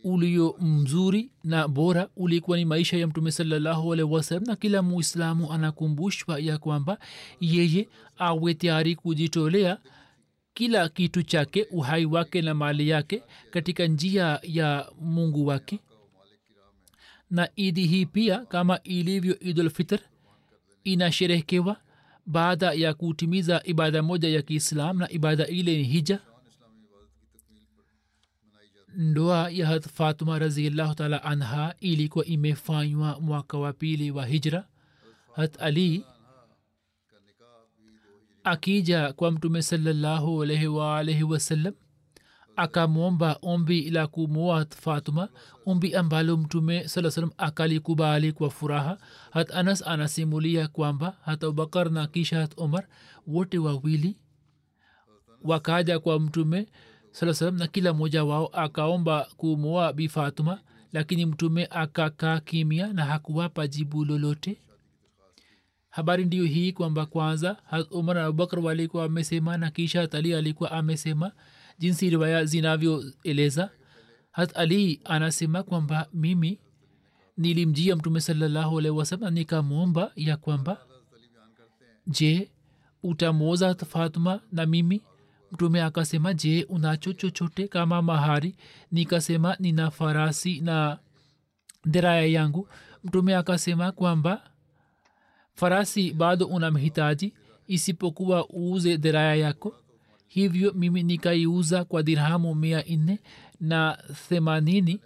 ulio 0.05 0.57
mzuri 0.61 1.31
na 1.45 1.69
bora 1.69 2.09
ulikuwa 2.17 2.57
ni 2.57 2.65
maisha 2.65 2.97
ya 2.97 3.07
mtume 3.07 3.33
salallahu 3.33 3.93
alaihi 3.93 4.13
wasalam 4.13 4.45
na 4.45 4.57
kila 4.57 4.83
muislamu 4.83 5.53
anakumbushwa 5.53 6.39
ya 6.41 6.59
kwamba 6.59 6.99
yeye 7.41 7.89
awe 8.19 8.55
tayari 8.55 8.95
kujitolea 8.97 9.79
kila 10.55 10.89
kitu 10.89 11.23
chake 11.23 11.67
uhai 11.71 12.07
wake 12.07 12.43
na 12.43 12.55
mali 12.55 12.89
yake 12.89 13.23
katika 13.51 13.87
njia 13.87 14.41
ya 14.43 14.93
mungu 15.01 15.47
wake 15.47 15.81
na 17.31 17.49
idi 17.57 17.87
hii 17.87 18.07
pia 18.07 18.39
kama 18.47 18.83
ilivyo 18.83 19.39
idulfitr 19.41 19.99
inasherehekewa 20.85 21.77
baada 22.27 22.73
ya 22.73 22.95
kutimiza 22.95 23.63
ibada 23.65 24.03
moja 24.03 24.29
ya 24.29 24.43
kiislam 24.43 24.99
na 24.99 25.11
ibada 25.11 25.47
ile 25.47 25.77
ni 25.79 25.85
hija 25.85 26.19
ndoa 28.97 29.51
ya 29.51 29.67
hat 29.67 29.89
fatuma 29.89 30.39
raziallahu 30.39 30.95
taala 30.95 31.23
anha 31.25 31.75
ilikuwa 31.81 32.25
imefanywa 32.25 33.21
mwaka 33.21 33.59
wa 33.59 33.73
pili 33.73 34.11
wa 34.11 34.27
hijra 34.27 34.69
hat 35.37 35.63
ali 35.63 36.05
akija 38.45 39.13
kwa 39.13 39.31
mtume 39.31 39.63
salallahu 39.63 40.43
alaihi 40.43 40.67
waalaihi 40.67 41.23
wasallam 41.23 41.75
akamwomba 42.57 43.39
ombi 43.43 43.91
la 43.91 44.07
kumwoa 44.07 44.67
fatuma 44.71 45.29
ombi 45.67 45.95
ambalo 45.95 46.37
mtume 46.37 46.89
saa 46.89 47.11
salam 47.11 47.31
akalikubali 47.39 48.33
kwa 48.33 48.51
furaha. 48.51 48.99
Hat 49.31 49.51
anas 49.51 49.87
anasimulia 49.87 50.69
kwamba 50.69 51.17
hat 51.25 51.45
abubakar 51.45 51.91
na 51.91 52.07
kisha 52.07 52.41
hat 52.41 52.53
omar 52.57 52.87
wote 53.27 53.59
wawili 53.59 54.17
wakaja 55.43 55.99
kwa 55.99 56.21
mtume 56.21 56.67
saa 57.11 57.35
salam 57.35 57.57
na 57.57 57.67
kila 57.67 57.93
mmoja 57.93 58.25
wao 58.25 58.47
akaomba 58.47 59.27
kumwoa 59.37 59.93
bi 59.93 60.09
fatuma 60.09 60.61
lakini 60.93 61.27
mtume 61.27 61.67
akakaa 61.71 62.41
kimya 62.41 62.87
na 62.93 63.05
hakuwapa 63.05 63.67
jibu 63.67 64.05
lolote. 64.05 64.61
Habari 65.91 66.25
ndiyo 66.25 66.45
hii 66.45 66.73
kwamba 66.73 67.07
kwanza 67.07 67.57
hat 67.65 67.87
umar 67.91 68.17
na 68.17 68.25
abubakar 68.25 68.61
walikuwa 68.61 69.03
wamesema 69.03 69.57
na 69.57 69.71
kisha 69.71 70.01
hat 70.01 70.15
ali 70.15 70.35
alikuwa 70.35 70.71
amesema 70.73 71.33
jinsi 71.79 72.11
riwaya 72.11 72.45
zinavyoeleza. 72.45 73.71
Hat 74.33 74.57
ali 74.57 75.01
anasema 75.05 75.63
kwamba 75.63 76.07
mimi 76.13 76.59
nilimjia 77.37 77.97
mtume 77.97 78.21
salallahu 78.21 78.79
alaihi 78.79 78.99
wasalam 78.99 79.35
nikamwomba 79.35 80.13
ya 80.17 80.37
kwamba 80.37 80.79
je 82.07 82.51
utamwoza 83.03 83.75
fatma 83.75 84.41
na 84.53 84.67
mimi? 84.67 85.03
Mtume 85.53 85.83
akasema 85.83 86.35
je 86.35 86.65
unacho 86.69 87.13
chochote 87.13 87.69
kama 87.69 88.03
mahari? 88.03 88.57
Nikasema 88.93 89.57
nina 89.61 89.91
farasi 89.91 90.61
na 90.61 90.99
deraya 91.85 92.27
yangu. 92.27 92.69
Mtume 93.05 93.37
akasema 93.37 93.93
kwamba 93.93 94.51
farasi 95.55 96.13
bado 96.13 96.47
unamhitaji 96.47 97.35
isipokuwa 97.67 98.49
uuze 98.51 98.99
deraya 98.99 99.35
yako 99.35 99.75
hivyo 100.35 100.73
mimi 100.73 101.03
nikaiuza 101.03 101.85
kwa 101.85 102.03
dirhamu 102.03 102.55
mia 102.55 102.85
nne 102.91 103.19
na 103.61 103.99
themanini 104.29 105.01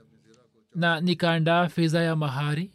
na 0.75 1.01
nikaandaa 1.01 1.69
fedha 1.69 2.03
ya 2.03 2.17
mahari. 2.17 2.71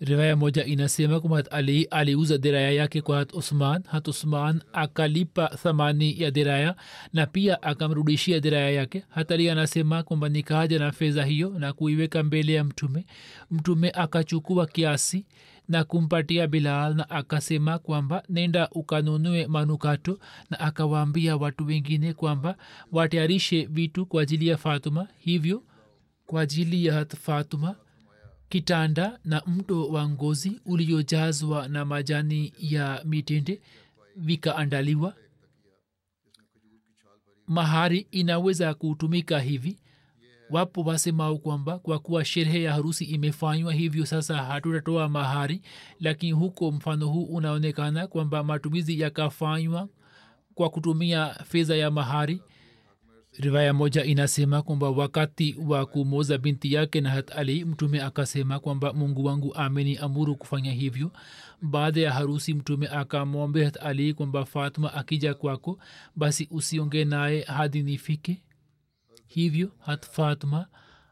Riwaya 0.00 0.36
moja 0.36 0.64
inasema 0.64 1.20
kwamba 1.20 1.50
ali 1.50 1.84
aliuza 1.84 2.38
diraya 2.38 2.70
yake 2.70 3.00
kwa 3.00 3.18
hat 3.18 3.34
usman. 3.34 3.82
Hat 3.86 4.08
usman 4.08 4.62
akalipa 4.72 5.48
thamani 5.48 6.20
ya 6.22 6.30
diraya 6.30 6.76
na 7.12 7.26
pia 7.26 7.62
akamrudishia 7.62 8.40
diraya 8.40 8.70
yake. 8.70 9.04
Hat 9.08 9.30
ali 9.30 9.50
anasema 9.50 10.02
kwamba 10.02 10.28
nikaja 10.28 10.78
na 10.78 10.92
fedha 10.92 11.24
hiyo 11.24 11.54
na 11.58 11.72
kuiweka 11.72 12.22
mbele 12.22 12.52
ya 12.52 12.64
mtume. 12.64 13.06
Mtume 13.50 13.90
akachukua 13.90 14.66
kiasi 14.66 15.26
na 15.72 15.84
kumpatia 15.84 16.46
bilal 16.46 16.94
na 16.94 17.10
akasema 17.10 17.78
kwamba 17.78 18.22
nenda 18.28 18.68
ukanunue 18.70 19.46
manukato 19.46 20.18
na 20.50 20.60
akawaambia 20.60 21.36
watu 21.36 21.66
wengine 21.66 22.12
kwamba 22.14 22.56
watayarishe 22.92 23.66
vitu 23.66 24.06
kwa 24.06 24.22
ajili 24.22 24.46
ya 24.48 24.56
fatuma 24.56 25.08
hivyo 25.18 25.62
kwa 26.26 26.40
ajili 26.42 26.86
ya 26.86 27.04
fatuma 27.06 27.76
kitanda 28.48 29.18
na 29.24 29.42
mto 29.46 29.88
wa 29.88 30.08
ngozi 30.08 30.60
uliojazwa 30.66 31.68
na 31.68 31.84
majani 31.84 32.52
ya 32.58 33.02
mitende 33.04 33.60
vikaandaliwa. 34.16 35.14
Mahari 37.46 38.06
inaweza 38.10 38.74
kutumika 38.74 39.40
hivi 39.40 39.76
wapo 40.52 40.80
wasemao 40.82 41.38
kwamba 41.38 41.78
kwa 41.78 41.98
kuwa 41.98 42.24
sherehe 42.24 42.62
ya 42.62 42.72
harusi 42.72 43.04
imefanywa 43.04 43.72
hivyo 43.72 44.06
sasa 44.06 44.36
hatutatoa 44.36 45.08
mahari 45.08 45.62
lakini 46.00 46.32
huko 46.32 46.72
mfano 46.72 47.08
huu 47.08 47.24
unaonekana 47.24 48.06
kwamba 48.06 48.44
matumizi 48.44 49.00
yakafanywa 49.00 49.88
kwa 50.54 50.70
kutumia 50.70 51.28
fedha 51.44 51.76
ya 51.76 51.90
mahari. 51.90 52.40
Rivaya 53.38 53.74
moja 53.74 54.04
inasema 54.04 54.62
kwamba 54.62 54.90
wakati 54.90 55.56
wa 55.66 55.86
kumoza 55.86 56.38
binti 56.38 56.72
yake 56.72 57.00
na 57.00 57.10
hat 57.10 57.32
ali 57.36 57.64
mtume 57.64 58.02
akasema 58.02 58.58
kwamba 58.60 58.92
mungu 58.92 59.24
wangu 59.24 59.54
ameni 59.54 59.96
amuru 59.96 60.36
kufanya 60.36 60.72
hivyo. 60.72 61.10
Baada 61.62 62.00
ya 62.00 62.12
harusi 62.12 62.54
mtume 62.54 62.88
akamwombe 62.88 63.64
hat 63.64 63.76
ali 63.82 64.14
kwamba 64.14 64.44
fatma 64.44 64.94
akija 64.94 65.34
kwako 65.34 65.78
basi 66.16 66.48
usionge 66.50 67.04
naye 67.04 67.42
hadi 67.42 67.82
nifike 67.82 68.42
hivyo 69.34 69.70
hat 69.78 70.06
fatma 70.06 70.66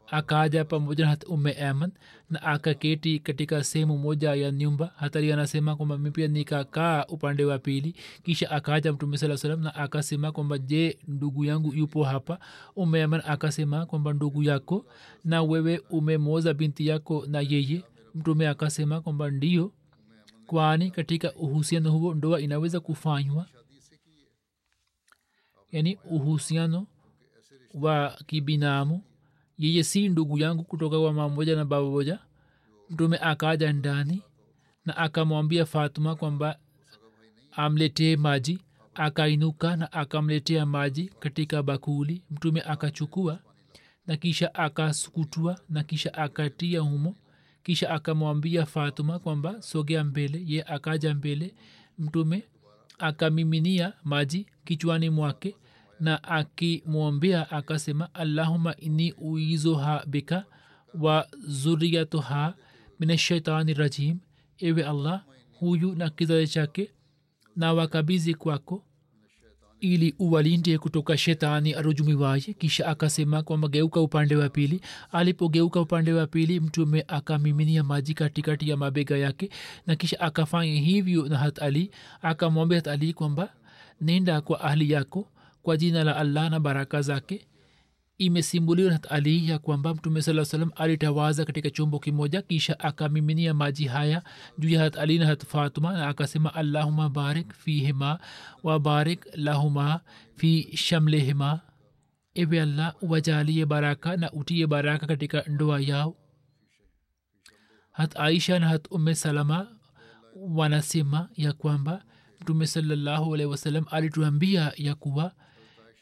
akaja 0.07 0.65
pamoja 0.65 1.03
na 1.05 1.09
hat 1.11 1.23
ume 1.27 1.53
aman 1.53 1.91
na 2.29 2.41
akaketi 2.41 3.19
katika 3.19 3.63
sehemu 3.63 3.97
moja 3.97 4.35
ya 4.35 4.51
nyumba. 4.51 4.91
Hatari 4.95 5.31
anasema 5.31 5.75
kwamba 5.75 5.97
mi 5.97 6.11
pia 6.11 6.27
nikakaa 6.27 7.05
upande 7.05 7.45
wa 7.45 7.59
pili. 7.59 7.95
Kisha 8.23 8.51
akaja 8.51 8.93
mtume 8.93 9.17
saa 9.17 9.37
salam 9.37 9.61
na 9.61 9.75
akasema 9.75 10.31
kwamba 10.31 10.57
je 10.57 10.97
ndugu 11.07 11.45
yangu 11.45 11.73
yupo 11.73 12.03
hapa? 12.03 12.39
Ume 12.75 13.03
aman 13.03 13.21
akasema 13.25 13.85
kwamba 13.85 14.13
ndugu 14.13 14.43
yako 14.43 14.85
na 15.23 15.43
wewe 15.43 15.81
umemoza 15.89 16.53
binti 16.53 16.87
yako 16.87 17.25
na 17.27 17.39
yeye. 17.41 17.83
Mtume 18.15 18.47
akasema 18.47 19.01
kwamba 19.01 19.29
ndio 19.31 19.71
kwani 20.47 20.91
katika 20.91 21.33
uhusiano 21.33 21.91
huo 21.91 22.13
ndoa 22.13 22.41
inaweza 22.41 22.79
kufanywa? 22.79 23.45
Yaani 25.71 25.97
uhusiano 26.09 26.87
wa 27.73 28.17
kibinamu. 28.27 29.01
Yeye 29.57 29.83
si 29.83 30.09
ndugu 30.09 30.37
yangu 30.37 30.63
kutoka 30.63 30.97
wa 30.97 31.13
mama 31.13 31.35
moja 31.35 31.55
na 31.55 31.65
baba 31.65 31.89
moja 31.89 32.19
mtume 32.89 33.17
akaja 33.17 33.73
ndani 33.73 34.21
na 34.85 34.97
akamwambia 34.97 35.65
fatuma 35.65 36.15
kwamba 36.15 36.57
amletee 37.51 38.15
maji. 38.15 38.59
Akainuka 38.95 39.75
na 39.75 39.91
akamletea 39.91 40.65
maji 40.65 41.11
katika 41.19 41.63
bakuli. 41.63 42.21
Mtume 42.31 42.61
akachukua 42.61 43.39
na 44.07 44.17
kisha 44.17 44.53
akasukutua 44.55 45.59
na 45.69 45.83
kisha 45.83 46.13
akatia 46.13 46.79
humo. 46.79 47.15
Kisha 47.63 47.89
akamwambia 47.89 48.65
fatuma 48.65 49.19
kwamba 49.19 49.61
sogea 49.61 50.03
mbele. 50.03 50.43
Ye 50.45 50.63
akaja 50.63 51.13
mbele. 51.15 51.53
Mtume 51.99 52.43
akamiminia 52.99 53.93
maji 54.03 54.45
kichwani 54.65 55.09
mwake 55.09 55.55
na 56.01 56.23
akimwombea 56.23 57.51
akasema 57.51 58.13
allahuma 58.13 58.75
inni 58.75 59.13
uizoha 59.13 60.03
bika 60.07 60.45
wa 60.99 61.27
zuriyatoha 61.47 62.53
minashaitani 62.99 63.73
rajim. 63.73 64.17
Ewe 64.57 64.85
allah 64.85 65.23
huyu 65.59 65.95
na 65.95 66.09
kizazi 66.09 66.47
chake 66.47 66.91
na 67.55 67.73
wakabizi 67.73 68.33
kwako 68.33 68.83
ili 69.79 70.15
uwalinde 70.19 70.77
kutoka 70.77 71.17
shetani 71.17 71.73
arujumiwaye 71.73 72.41
kisha 72.41 72.87
akasema 72.87 73.43
kwamba 73.43 73.67
geuka 73.67 74.01
upande 74.01 74.35
wa 74.35 74.49
pili. 74.49 74.81
Alipogeuka 75.11 75.81
upande 75.81 76.13
wa 76.13 76.27
pili 76.27 76.59
mtume 76.59 77.05
akamiminia 77.07 77.83
maji 77.83 78.13
katikati 78.13 78.69
ya 78.69 78.77
mabega 78.77 79.17
yake 79.17 79.49
na 79.87 79.95
kisha 79.95 80.19
akafanya 80.19 80.81
hivyo 80.81 81.27
na 81.29 81.37
hat 81.37 81.61
akamwambia 82.21 82.81
hat 82.81 83.13
kwamba 83.13 83.53
nenda 84.01 84.41
kwa 84.41 84.61
ahli 84.61 84.91
yako 84.91 85.27
kwa 85.61 85.77
jina 85.77 86.03
la 86.03 86.15
allah 86.15 86.49
na 86.51 86.59
baraka 86.59 87.01
zake 87.01 87.47
imesimbuliwa 88.17 88.91
na 88.91 88.99
ali 89.09 89.49
ya 89.49 89.59
kwamba 89.59 89.93
mtume 89.93 90.21
saa 90.21 90.45
salam 90.45 90.71
alitawaza 90.75 91.45
katika 91.45 91.69
chombo 91.69 91.99
kimoja 91.99 92.41
kisha 92.41 92.79
akamiminia 92.79 93.53
maji 93.53 93.85
haya 93.85 94.23
juu 94.57 94.69
ya 94.69 94.81
hat 94.81 94.97
ali 94.97 95.19
na 95.19 95.25
hat 95.25 95.45
fatuma 95.45 95.93
na 95.93 96.07
akasema 96.07 96.53
allahuma 96.53 97.09
barik 97.09 97.53
fihima 97.53 98.19
wa 98.63 99.05
lahuma 99.35 100.01
fi 100.35 100.77
shamlehima 100.77 101.61
ewe 102.35 102.61
allah 102.61 102.95
wajalie 103.01 103.65
baraka 103.65 104.17
na 104.17 104.31
utie 104.31 104.67
baraka 104.67 105.07
katika 105.07 105.43
ndoa 105.47 105.81
yao. 105.81 106.15
Hat 107.91 108.19
aisha 108.19 108.59
na 108.59 108.67
hat 108.67 108.87
umme 108.91 109.15
salama 109.15 109.67
wanasema 110.35 111.29
ya 111.35 111.53
kwamba 111.53 112.03
mtume 112.41 112.67
salallahu 112.67 113.33
alehi 113.33 113.49
wasalam 113.49 113.85
alituambia 113.91 114.73
ya 114.77 114.95
kuwa 114.95 115.33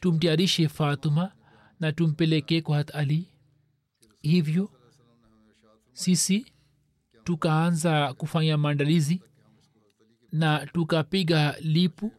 tumtayarishe 0.00 0.68
fatuma 0.68 1.32
na 1.80 1.92
tumpeleke 1.92 2.60
kwa 2.62 2.76
hat 2.76 2.94
ali. 2.94 3.28
Hivyo 4.22 4.70
sisi 5.92 6.46
tukaanza 7.24 8.14
kufanya 8.14 8.58
maandalizi 8.58 9.22
na 10.32 10.66
tukapiga 10.66 11.56
lipu 11.60 12.12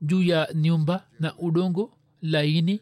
juu 0.00 0.22
ya 0.22 0.48
nyumba 0.54 1.06
na 1.20 1.36
udongo 1.38 1.98
laini 2.22 2.80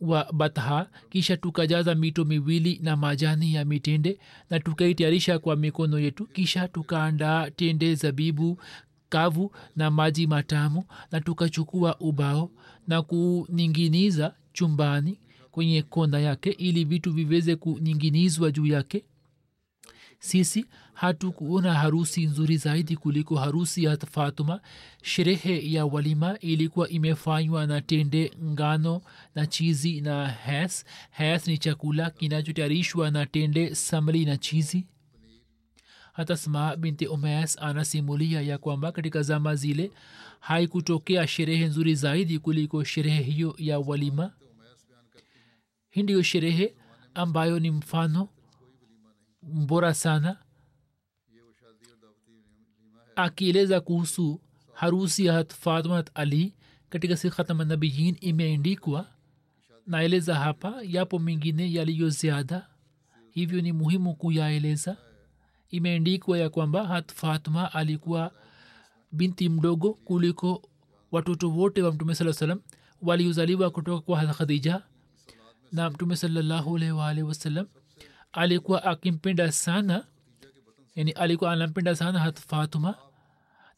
wa 0.00 0.32
batha 0.32 0.90
kisha 1.10 1.36
tukajaza 1.36 1.94
mito 1.94 2.24
miwili 2.24 2.78
na 2.82 2.96
majani 2.96 3.54
ya 3.54 3.64
mitende 3.64 4.18
na 4.50 4.60
tukaitayarisha 4.60 5.38
kwa 5.38 5.56
mikono 5.56 5.98
yetu 5.98 6.26
kisha 6.26 6.68
tukaandaa 6.68 7.50
tende 7.50 7.94
zabibu 7.94 8.58
kavu 9.08 9.52
na 9.76 9.90
maji 9.90 10.26
matamu 10.26 10.84
na 11.12 11.20
tukachukua 11.20 11.98
ubao 12.00 12.50
na 12.88 13.02
kuninginiza 13.02 14.34
chumbani 14.52 15.18
kwenye 15.50 15.82
kona 15.82 16.18
yake 16.20 16.50
ili 16.50 16.84
vitu 16.84 17.12
viweze 17.12 17.56
kuninginizwa 17.56 18.50
juu 18.50 18.66
yake. 18.66 19.04
Sisi 20.18 20.66
hatukuona 20.94 21.74
harusi 21.74 22.26
nzuri 22.26 22.56
zaidi 22.56 22.96
kuliko 22.96 23.36
harusi 23.36 23.84
ya 23.84 23.96
fatuma. 23.96 24.60
Sherehe 25.02 25.72
ya 25.72 25.86
walima 25.86 26.38
ilikuwa 26.38 26.88
imefanywa 26.88 27.66
na 27.66 27.80
tende 27.80 28.32
ngano 28.44 29.02
na 29.34 29.46
chizi 29.46 30.00
na 30.00 30.28
hes. 30.28 30.84
Hes 31.10 31.46
ni 31.46 31.58
chakula 31.58 32.10
kinachotayarishwa 32.10 33.10
na 33.10 33.26
tende 33.26 33.74
samli 33.74 34.24
na 34.24 34.36
chizi 34.36 34.86
hata 36.16 36.36
sma 36.36 36.76
binti 36.76 37.06
umes 37.06 37.58
anasimulia 37.62 38.40
ya 38.40 38.58
kwamba 38.58 38.92
katika 38.92 39.22
zama 39.22 39.54
zile 39.54 39.90
haikutokea 40.40 41.26
sherehe 41.26 41.64
nzuri 41.66 41.94
zaidi 41.94 42.38
kuliko 42.38 42.84
sherehe 42.84 43.22
hiyo 43.22 43.54
ya 43.58 43.78
walima. 43.78 44.32
Hii 45.90 46.02
ndiyo 46.02 46.22
sherehe 46.22 46.74
ambayo 47.14 47.58
ni 47.60 47.70
mfano 47.70 48.28
mbora 49.42 49.94
sana. 49.94 50.36
Akieleza 53.16 53.80
kuhusu 53.80 54.40
harusi 54.72 55.24
ya 55.26 55.44
fatmat 55.44 56.10
ali 56.14 56.54
katika 56.88 57.16
si 57.16 57.30
khatamanabiyin 57.30 58.16
imeendikwa 58.20 59.06
naeleza 59.86 60.34
hapa 60.34 60.80
yapo 60.82 61.18
mengine 61.18 61.72
yaliyo 61.72 62.08
ziada. 62.08 62.68
Hivyo 63.30 63.60
ni 63.60 63.72
muhimu 63.72 64.14
kuyaeleza 64.14 64.96
imeandikwa 65.70 66.38
ya 66.38 66.50
kwamba 66.50 66.86
hat 66.86 67.12
fatma 67.12 67.72
alikuwa 67.74 68.30
binti 69.12 69.48
mdogo 69.48 69.92
kuliko 69.94 70.62
watoto 71.12 71.50
wote 71.50 71.82
wa 71.82 71.92
mtume 71.92 72.14
saa 72.14 72.32
salam 72.32 72.60
waliozaliwa 73.02 73.70
kutoka 73.70 74.00
kwa 74.00 74.26
khadija. 74.26 74.82
Na 75.72 75.90
mtume 75.90 76.16
salallahu 76.16 76.76
alaihi 76.76 77.62
alikuwa 78.32 78.84
akimpenda 78.84 79.52
sana 79.52 80.04
yani 80.94 81.10
alikuwa 81.10 81.52
anampenda 81.52 81.96
sana 81.96 82.18
hat 82.18 82.40
fatuma 82.40 82.94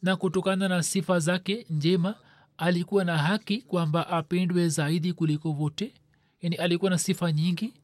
na 0.03 0.16
kutokana 0.16 0.68
na 0.68 0.83
sifa 0.83 1.18
zake 1.20 1.66
njema 1.70 2.14
alikuwa 2.57 3.05
na 3.05 3.18
haki 3.18 3.62
kwamba 3.62 4.09
apendwe 4.09 4.68
zaidi 4.68 5.12
kuliko 5.12 5.53
wote. 5.53 5.94
Yani 6.40 6.57
alikuwa 6.57 6.90
na 6.90 6.98
sifa 6.98 7.33
nyingi. 7.33 7.74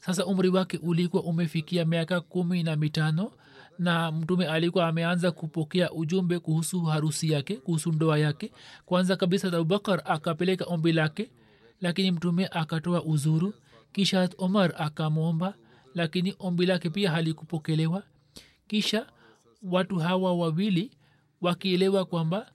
Sasa 0.00 0.26
umri 0.26 0.48
wake 0.48 0.78
ulikuwa 0.82 1.22
umefikia 1.22 1.84
miaka 1.84 2.20
kumi 2.20 2.62
na 2.62 2.76
mitano 2.76 3.32
na 3.78 4.12
mtume 4.12 4.46
alikuwa 4.46 4.88
ameanza 4.88 5.30
kupokea 5.32 5.92
ujumbe 5.92 6.38
kuhusu 6.38 6.82
harusi 6.82 7.32
yake 7.32 7.56
kuhusu 7.56 7.92
ndoa 7.92 8.18
yake. 8.18 8.52
Kwanza 8.86 9.16
kabisa 9.16 9.48
abubakar 9.48 10.02
akapeleka 10.04 10.64
ombi 10.64 10.92
lake 10.92 11.30
lakini 11.80 12.10
mtume 12.10 12.46
akatoa 12.46 13.02
uzuru. 13.04 13.54
Kisha 13.92 14.28
omar 14.38 14.74
akamwomba 14.78 15.54
lakini 15.94 16.34
ombi 16.38 16.66
lake 16.66 16.90
pia 16.90 17.10
halikupokelewa. 17.10 18.02
Kisha 18.66 19.06
watu 19.62 19.96
hawa 19.98 20.34
wawili 20.34 20.90
wakielewa 21.40 22.04
kwamba 22.04 22.52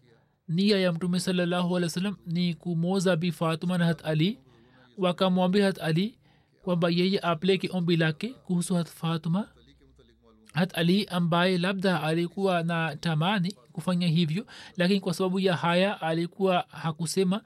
nia 0.47 0.79
ya 0.79 0.93
mtume 0.93 1.21
alih 1.27 2.13
ni 2.27 2.53
kumwoza 2.53 3.15
bi 3.15 3.31
fatuma 3.31 3.77
na 3.77 3.85
hat 3.85 4.05
ali 4.05 4.39
wakamwambia 4.97 5.65
hat 5.65 5.81
ali 5.81 6.17
kwamba 6.63 6.89
yeye 6.89 7.19
apeleke 7.19 7.69
ombi 7.73 7.97
lake 7.97 8.27
kuhusu 8.29 8.75
hat 8.75 8.87
fatuma 8.89 9.47
hat 10.53 10.77
ali 10.77 11.05
ambaye 11.05 11.57
labda 11.57 12.03
alikuwa 12.03 12.63
na 12.63 12.95
tamani 12.95 13.55
kufanya 13.71 14.07
hivyo 14.07 14.45
lakini 14.77 14.99
kwa 14.99 15.13
sababu 15.13 15.39
ya 15.39 15.55
haya 15.55 16.01
alikuwa 16.01 16.65
hakusema 16.69 17.41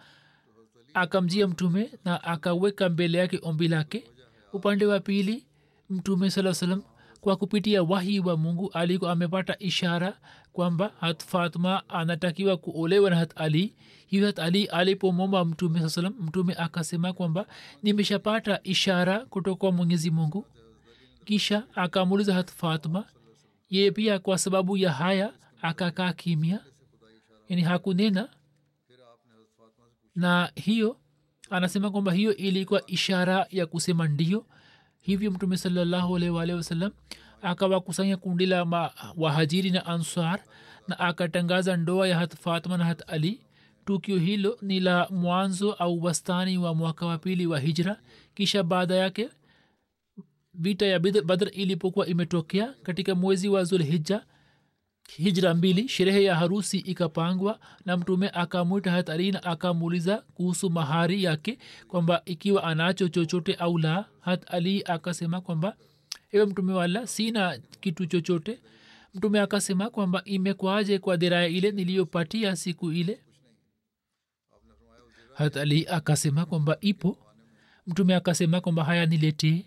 akamjia 0.93 1.47
mtume 1.47 1.89
na 2.05 2.23
akaweka 2.23 2.89
mbele 2.89 3.17
yake 3.17 3.39
ombi 3.43 3.67
lake. 3.67 4.03
Upande 4.53 4.85
wa 4.85 4.99
pili 4.99 5.45
mtume 5.89 6.29
saa 6.31 6.53
salam 6.53 6.81
kwa 7.21 7.35
kupitia 7.35 7.83
wahi 7.83 8.19
wa 8.19 8.37
mungu 8.37 8.69
alikuwa 8.73 9.11
amepata 9.11 9.55
ishara 9.59 10.17
kwamba 10.53 10.91
hat 10.99 11.23
fatma 11.25 11.89
anatakiwa 11.89 12.57
kuolewa 12.57 13.09
na 13.09 13.15
hat 13.15 13.31
ali. 13.35 13.73
Hivyo 14.07 14.27
hat 14.27 14.39
ali 14.39 14.65
alipomwomba 14.65 15.45
mtume 15.45 15.79
saa 15.79 15.89
salam 15.89 16.13
mtume 16.19 16.53
akasema 16.53 17.13
kwamba 17.13 17.45
nimeshapata 17.83 18.59
ishara 18.63 19.19
kutoka 19.25 19.71
mwenyezi 19.71 20.11
mungu 20.11 20.45
kisha 21.27 21.63
akamuuliza 21.75 22.33
hat 22.33 22.51
fatma 22.51 23.05
ye 23.69 23.91
pia 23.91 24.19
kwa 24.19 24.37
sababu 24.37 24.77
ya 24.77 24.91
haya 24.93 25.33
akakaa 25.61 26.13
kimya? 26.13 26.59
Yani 27.49 27.61
hakunena. 27.61 28.29
Na 30.15 30.51
hiyo 30.55 30.97
anasema 31.49 31.91
kwamba 31.91 32.11
hiyo 32.11 32.35
ilikuwa 32.35 32.81
ishara 32.87 33.47
ya 33.49 33.65
kusema 33.65 34.07
ndio. 34.07 34.45
Hivyo 34.99 35.31
mtume 35.31 35.57
waalihi 36.29 36.57
wasallam 36.57 36.91
akawakusanya 37.41 38.17
kundi 38.17 38.45
la 38.45 38.91
wahajiri 39.17 39.71
na 39.71 39.85
ansar 39.85 40.39
na 40.87 40.99
akatangaza 40.99 41.77
ndoa 41.77 42.07
ya 42.07 42.17
hat 42.17 42.35
fatma 42.35 42.77
na 42.77 42.85
hat 42.85 43.03
ali. 43.07 43.41
Tukio 43.85 44.17
hilo 44.17 44.57
ni 44.61 44.79
la 44.79 45.07
mwanzo 45.09 45.73
au 45.73 46.03
wastani 46.03 46.57
wa 46.57 46.75
mwaka 46.75 47.05
wa 47.05 47.17
pili 47.17 47.47
wa 47.47 47.59
hijra. 47.59 47.99
Kisha 48.35 48.63
baada 48.63 48.95
yake 48.95 49.29
vita 50.57 50.85
ya 50.85 50.99
badr 50.99 51.49
ilipokuwa 51.53 52.07
imetokea 52.07 52.73
katika 52.83 53.15
mwezi 53.15 53.49
wa 53.49 53.63
zulhija 53.63 54.25
hijra 55.15 55.53
mbili 55.53 55.87
sherehe 55.89 56.23
ya 56.23 56.35
harusi 56.35 56.77
ikapangwa 56.77 57.59
na 57.85 57.97
mtume 57.97 58.29
akamwita 58.29 58.91
hat 58.91 59.09
akamuuliza 59.45 60.17
kuhusu 60.17 60.69
mahari 60.69 61.23
yake 61.23 61.57
kwamba 61.87 62.21
ikiwa 62.25 62.63
anacho 62.63 63.07
chochote 63.09 63.53
au 63.55 63.77
la. 63.77 64.05
Hat 64.19 64.43
ali 64.53 64.83
akasema 64.85 65.41
kwamba 65.41 65.77
ewe 66.31 66.45
mtume 66.45 66.73
wala 66.73 67.07
sina 67.07 67.59
kitu 67.79 68.05
chochote. 68.05 68.59
Mtume 69.13 69.39
akasema 69.39 69.89
kwamba 69.89 70.23
imekwaje 70.25 70.99
kwa 70.99 71.17
dhiraya 71.17 71.47
ile 71.47 71.71
niliyopatia 71.71 72.55
siku 72.55 72.91
ile? 72.91 73.19
Hat 75.33 75.57
ali 75.57 75.87
akasema 75.87 76.45
kwamba 76.45 76.77
ipo. 76.81 77.17
Mtume 77.87 78.15
akasema 78.15 78.61
kwamba 78.61 78.83
haya 78.83 79.05
niletee 79.05 79.65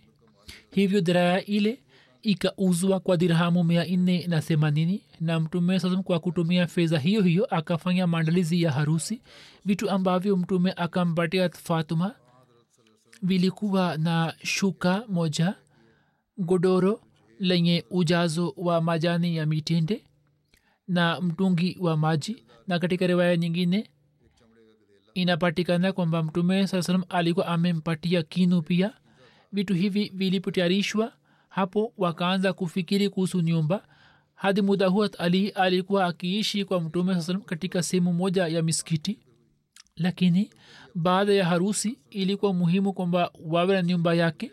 hivyo 0.70 1.00
dhiraya 1.00 1.44
ile 1.44 1.80
ikauzwa 2.22 3.00
kwa 3.00 3.16
dirhamu 3.16 3.64
mia 3.64 3.84
nne 3.84 4.26
na 4.26 4.40
themanini 4.40 5.02
na 5.20 5.40
mtume 5.40 5.80
sasam 5.80 6.02
kwa 6.02 6.18
kutumia 6.20 6.66
fedha 6.66 6.98
hiyo 6.98 7.22
hiyo 7.22 7.44
akafanya 7.54 8.06
maandalizi 8.06 8.62
ya 8.62 8.72
harusi. 8.72 9.22
Vitu 9.64 9.90
ambavyo 9.90 10.36
mtume 10.36 10.72
akampatia 10.76 11.48
fatuma 11.48 12.14
vilikuwa 13.22 13.96
na 13.96 14.34
shuka 14.42 15.04
moja 15.08 15.54
godoro 16.38 17.00
lenye 17.38 17.84
ujazo 17.90 18.54
wa 18.56 18.80
majani 18.80 19.36
ya 19.36 19.46
mitende 19.46 20.04
na 20.88 21.20
mtungi 21.20 21.76
wa 21.80 21.96
maji. 21.96 22.44
Na 22.66 22.78
katika 22.78 23.06
riwaya 23.06 23.36
nyingine 23.36 23.90
inapatikana 25.14 25.92
kwamba 25.92 26.22
mtume 26.22 26.66
saa 26.66 26.82
salam 26.82 27.04
alikuwa 27.08 27.46
amempatia 27.46 28.22
kinu 28.22 28.62
pia 28.62 28.92
vitu 29.52 29.74
hivi 29.74 30.12
vilipotayarishwa 30.14 31.12
hapo 31.48 31.92
wakaanza 31.98 32.52
kufikiri 32.52 33.08
kuhusu 33.08 33.40
nyumba. 33.40 33.86
Hadi 34.34 34.62
muda 34.62 34.86
huo 34.86 35.08
ali 35.18 35.48
alikuwa 35.48 36.04
akiishi 36.06 36.64
kwa 36.64 36.80
mtume 36.80 37.14
saa 37.14 37.20
salam 37.20 37.42
katika 37.42 37.82
sehemu 37.82 38.12
moja 38.12 38.46
ya 38.46 38.62
miskiti 38.62 39.18
lakini 39.96 40.50
baada 40.94 41.32
ya 41.32 41.44
harusi 41.44 41.98
ilikuwa 42.10 42.54
muhimu 42.54 42.92
kwamba 42.92 43.30
wawe 43.44 43.74
na 43.74 43.82
nyumba 43.82 44.14
yake 44.14 44.52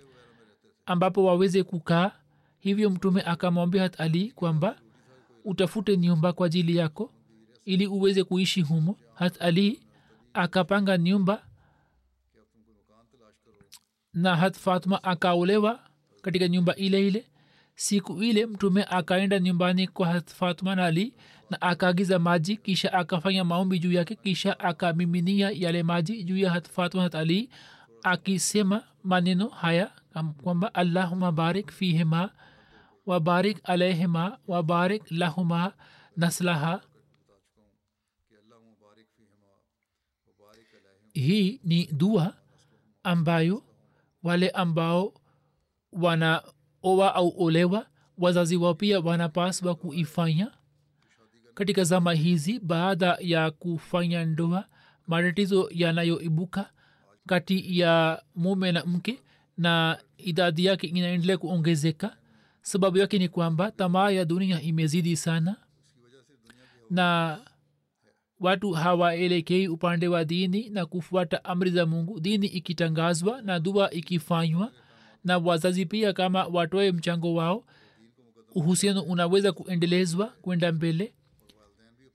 ambapo 0.86 1.24
waweze 1.26 1.64
kukaa. 1.64 2.12
Hivyo 2.60 2.89
mtume 2.89 3.22
akamwambia 3.22 3.82
hat 3.82 4.00
ali 4.00 4.32
kwamba 4.32 4.76
utafute 5.45 5.98
nyumba 5.98 6.34
kwa 6.34 6.45
ajili 6.45 6.76
yako 6.78 7.14
ili 7.66 7.88
uweze 7.88 8.24
kuishi 8.24 8.62
humo. 8.62 8.98
Hat 9.14 9.41
ali 9.41 9.80
akapanga 10.34 10.98
nyumba 10.98 11.47
na 14.18 14.36
hat 14.36 14.57
fatma 14.57 15.03
akaolewa 15.03 15.80
katika 16.22 16.47
nyumba 16.47 16.76
ile 16.76 17.07
ile. 17.07 17.26
Siku 17.76 18.24
ile 18.24 18.45
mtume 18.45 18.84
akaenda 18.84 19.39
nyumbani 19.39 19.88
kwa 19.88 20.22
fatma 20.22 20.76
na 20.76 20.91
na 21.49 21.61
akaagiza 21.61 22.20
maji 22.20 22.57
kisha 22.57 22.93
akafanya 22.93 23.43
maombi 23.43 23.80
juu 23.80 23.91
yake 23.91 24.15
kisha 24.15 24.59
akamiminia 24.59 25.51
yale 25.51 25.84
maji 25.84 26.24
juu 26.24 26.38
ya 26.38 26.61
fatma 26.61 27.01
hat 27.01 27.15
ali 27.15 27.49
akisema 28.03 28.84
maneno 29.03 29.47
haya 29.47 29.91
kwamba 30.43 30.74
allahuma 30.74 31.32
barik 31.32 31.72
fihima 31.72 32.30
wabarik 33.05 33.59
alaihima 33.63 34.38
wabarik 34.47 35.11
lahuma 35.11 35.74
naslaha. 36.15 36.82
Hii 41.13 41.59
ni 41.63 41.86
dua 41.86 42.34
ambayo 43.03 43.66
wale 44.28 44.49
ambao 44.49 45.13
wanaoa 45.91 47.15
au 47.15 47.34
olewa 47.43 47.86
wazazi 48.17 48.55
wao 48.57 48.73
pia 48.73 48.99
wanapaswa 48.99 49.75
kuifanya. 49.75 50.51
Katika 51.53 51.84
zama 51.84 52.13
hizi 52.13 52.59
baada 52.59 53.17
ya 53.21 53.51
kufanya 53.51 54.25
ndoa 54.25 54.65
matatizo 55.07 55.69
yanayoibuka 55.71 56.69
kati 57.28 57.80
ya 57.80 58.23
mume 58.36 58.71
na 58.71 58.86
mke 58.86 59.19
na 59.57 59.97
idadi 60.17 60.65
yake 60.65 60.88
inaendelea 60.88 61.38
kuongezeka. 61.38 62.17
Sababu 62.61 62.97
yake 62.97 63.19
ni 63.19 63.30
kwamba 63.30 63.71
tamaa 63.71 64.09
ya 64.11 64.25
dunia 64.25 64.61
imezidi 64.61 65.17
sana 65.17 65.55
na 66.89 67.39
watu 68.39 68.71
hawaelekei 68.71 69.67
upande 69.67 70.07
wa 70.07 70.25
dini 70.25 70.69
na 70.69 70.85
kufuata 70.85 71.43
amri 71.43 71.71
za 71.71 71.85
mungu. 71.85 72.19
Dini 72.19 72.47
ikitangazwa 72.47 73.41
na 73.41 73.59
dua 73.59 73.91
ikifanywa 73.91 74.71
na 75.23 75.38
wazazi 75.38 75.85
pia 75.85 76.13
kama 76.13 76.45
watoe 76.45 76.91
mchango 76.91 77.33
wao 77.33 77.63
uhusiano 78.55 79.01
unaweza 79.01 79.51
kuendelezwa 79.51 80.25
kwenda 80.41 80.71
mbele. 80.71 81.13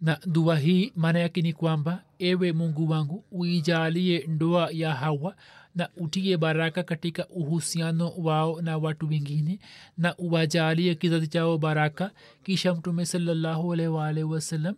Na 0.00 0.18
dua 0.26 0.58
hii 0.58 0.92
maana 0.96 1.18
yake 1.18 1.42
ni 1.42 1.52
kwamba 1.52 2.04
ewe 2.18 2.52
mungu 2.52 2.90
wangu 2.90 3.24
uijalie 3.32 4.24
ndoa 4.28 4.68
ya 4.72 4.94
hawa 4.94 5.36
na 5.74 5.88
utie 5.96 6.36
baraka 6.36 6.82
katika 6.82 7.28
uhusiano 7.28 8.08
wao 8.18 8.62
na 8.62 8.78
watu 8.78 9.08
wengine 9.08 9.58
na 9.98 10.16
uwajalie 10.16 10.94
kizazi 10.94 11.26
chao 11.26 11.58
baraka. 11.58 12.10
Kisha 12.44 12.74
mtume 12.74 13.06
salallahu 13.06 13.72
alaihi 13.72 13.92
waalihi 13.92 14.24
wasallam 14.24 14.74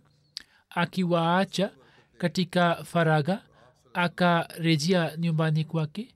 akiwaacha 0.75 1.70
katika 2.18 2.75
faraga 2.85 3.43
akarejea 3.95 5.16
nyumbani 5.16 5.64
kwake. 5.64 6.09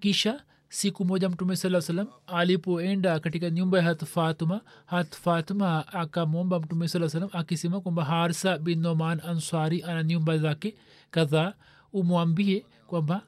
Kisha 0.00 0.42
siku 0.68 1.04
moja 1.04 1.28
mtume 1.28 1.56
saa 1.56 1.80
salam 1.80 2.06
alipoenda 2.26 3.20
katika 3.20 3.50
nyumba 3.50 3.78
ya 3.78 3.84
hat 3.84 4.04
fatuma 4.04 4.60
hat 4.86 5.16
fatuma 5.16 5.88
akamwomba 5.92 6.60
mtume 6.60 6.88
saa 6.88 7.08
salam 7.08 7.28
akisema 7.32 7.80
kwamba 7.80 8.04
harsa 8.04 8.58
bin 8.58 8.80
noman 8.80 9.20
answari 9.20 9.82
ana 9.82 10.02
nyumba 10.02 10.38
zake 10.38 10.74
kadhaa. 11.10 11.54
Umwambie 11.92 12.64
kwamba 12.86 13.22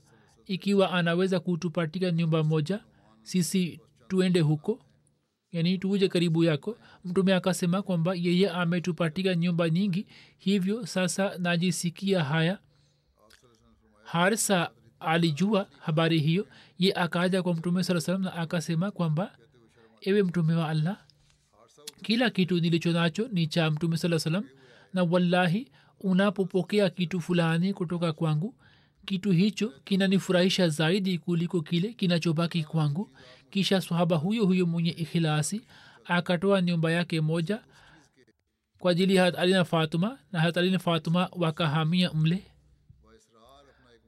ikiwa 0.47 0.91
anaweza 0.93 1.41
kutupatika 1.41 2.11
nyumba 2.11 2.45
moja 2.45 2.81
sisi 3.23 3.81
tuende 4.09 4.41
huko 4.41 4.79
yani 5.53 5.79
tuje 5.79 6.09
karibu 6.09 6.45
yako. 6.45 6.79
Mtume 7.05 7.35
akasema 7.35 7.83
kwamba 7.83 8.15
yeye 8.15 8.51
ametupatia 8.51 9.35
nyumba 9.35 9.71
nyingi 9.71 10.07
hivyo 10.39 10.87
sasa 10.87 11.39
najisikia 11.39 12.25
haya. 12.25 12.59
Harsa 14.05 14.71
alijua 15.01 15.69
habari 15.81 16.19
hiyo. 16.21 16.47
Ye 16.79 16.93
akaja 16.95 17.43
kwa 17.43 17.55
mtume 17.55 17.85
saa 17.85 18.01
salam 18.01 18.23
na 18.23 18.35
akasema 18.35 18.91
kwamba 18.91 19.37
ewe 20.01 20.23
mtume 20.23 20.55
wa 20.55 20.69
allah 20.69 20.99
kila 22.03 22.31
kitu 22.31 22.61
nilicho 22.61 22.93
nacho 22.93 23.29
ni 23.33 23.47
cha 23.47 23.71
mtume 23.71 23.97
saa 23.97 24.19
salam 24.19 24.45
na 24.95 25.03
wallahi 25.03 25.69
unapopokea 26.01 26.91
kitu 26.91 27.21
fulani 27.21 27.75
kutoka 27.75 28.13
kwangu 28.13 28.55
kitu 29.05 29.31
hicho 29.33 29.69
kinanifurahisha 29.85 30.69
zaidi 30.69 31.19
kuliko 31.19 31.61
kile 31.63 31.93
kinachobaki 31.93 32.65
kwangu. 32.65 33.11
Kisha 33.51 33.81
swahaba 33.81 34.17
huyo 34.17 34.47
huyo 34.47 34.67
mwenye 34.67 34.91
ikhilasi 34.91 35.63
akatoa 36.05 36.63
nyumba 36.63 36.91
yake 36.93 37.21
moja 37.21 37.63
kwa 38.79 38.91
ajili 38.91 39.15
ya 39.15 39.31
na 39.47 39.65
fatuma 39.65 40.19
na 40.33 40.53
na 40.71 40.79
fatuma 40.79 41.29
wakahamia 41.33 42.13
mle. 42.13 42.43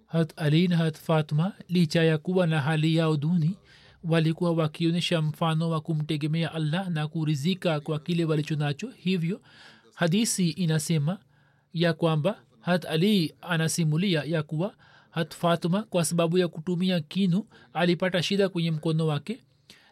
Hat 0.07 0.33
ali 0.37 0.69
na 0.69 0.77
hat 0.77 0.99
fatuma 0.99 1.53
licha 1.69 2.03
ya 2.05 2.19
kuwa 2.19 2.47
na 2.47 2.61
hali 2.61 2.97
yao 2.97 3.17
duni 3.17 3.57
walikuwa 4.05 4.53
wakionyesha 4.53 5.23
mfano 5.23 5.71
wa 5.71 5.81
kumtegemea 5.81 6.53
allah 6.55 6.89
na 6.91 7.09
kurizika 7.09 7.81
kwa 7.81 7.99
kile 7.99 8.25
walicho 8.25 8.57
nacho. 8.57 8.91
Hivyo 8.97 9.41
hadisi 9.95 10.51
inasema 10.51 11.19
ya 11.73 11.93
kwamba 11.93 12.43
hat 12.65 12.85
ali 12.85 13.35
anasimulia 13.41 14.23
ya 14.25 14.43
kuwa 14.43 14.75
hat 15.11 15.35
fatuma 15.35 15.83
kwa 15.83 16.05
sababu 16.05 16.39
ya 16.39 16.49
kutumia 16.49 17.01
kinu 17.01 17.47
alipata 17.73 18.23
shida 18.23 18.49
kwenye 18.49 18.71
mkono 18.71 19.07
wake 19.07 19.41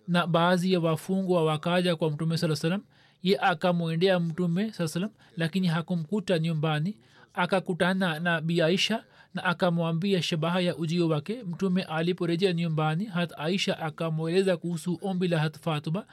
na 0.08 0.26
baadhi 0.26 0.72
ya 0.72 0.80
wafungwa 0.80 1.44
wakaja 1.44 1.96
kwa 1.96 2.10
mtume 2.10 2.38
saa 2.38 2.56
salam 2.56 2.82
ye 3.22 3.38
akamwendea 3.38 4.20
mtume 4.20 4.72
saa 4.72 4.88
salam 4.88 5.10
lakini 5.36 5.66
hakumkuta 5.66 6.38
nyumbani 6.38 6.96
akakutana 7.34 8.20
na 8.20 8.40
bi 8.40 8.62
aisha 8.62 9.04
na 9.34 9.44
akamwambia 9.44 10.22
shabaha 10.22 10.60
ya 10.60 10.76
ujio 10.76 11.08
wake. 11.08 11.42
Mtume 11.44 11.82
aliporejea 11.82 12.52
nyumbani 12.52 13.04
hat 13.04 13.32
aisha 13.38 13.78
akamweleza 13.78 14.56
kuhusu 14.56 14.98
ombi 15.02 15.28
la 15.28 15.38
hat 15.38 15.58
fatuma 15.58 16.06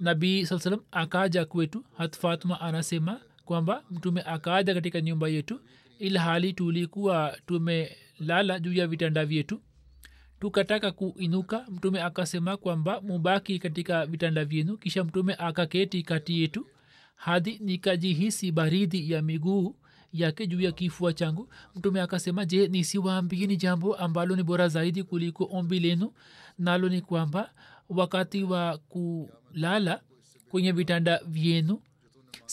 nabii 0.00 0.46
saa 0.46 0.58
salam 0.58 0.80
akaja 0.92 1.44
kwetu 1.44 1.84
hat 1.98 2.16
fatuma 2.18 2.60
anasema 2.60 3.20
kwamba 3.44 3.84
mtume 3.90 4.22
akaja 4.22 4.74
katika 4.74 5.00
nyumba 5.00 5.28
yetu 5.28 5.60
ila 5.98 6.20
hali 6.20 6.52
tulikuwa 6.52 7.36
tumelala 7.46 8.58
juu 8.60 8.72
ya 8.72 8.86
vitanda 8.86 9.26
vyetu. 9.26 9.60
Tukataka 10.40 10.92
kuinuka 10.92 11.66
mtume 11.70 12.02
akasema 12.02 12.56
kwamba 12.56 13.00
mubaki 13.00 13.58
katika 13.58 14.06
vitanda 14.06 14.44
vyenu. 14.44 14.76
Kisha 14.78 15.04
mtume 15.04 15.34
akaketi 15.38 16.02
kati 16.02 16.40
yetu 16.40 16.66
hadi 17.14 17.58
nikajihisi 17.58 18.52
baridi 18.52 19.10
ya 19.12 19.22
miguu 19.22 19.76
yake 20.12 20.46
juu 20.46 20.60
ya 20.60 20.72
kifua 20.72 21.12
changu. 21.12 21.48
Mtume 21.76 22.00
akasema 22.00 22.44
je 22.44 22.68
nisiwaambieni 22.68 23.56
jambo 23.56 23.94
ambalo 23.96 24.36
ni 24.36 24.42
bora 24.42 24.68
zaidi 24.68 25.02
kuliko 25.02 25.48
ombi 25.52 25.80
lenu? 25.80 26.12
Nalo 26.58 26.88
ni 26.88 27.00
kwamba 27.00 27.50
wakati 27.88 28.42
wa 28.42 28.78
kulala 28.78 30.00
kwenye 30.50 30.72
vitanda 30.72 31.20
vyenu 31.26 31.80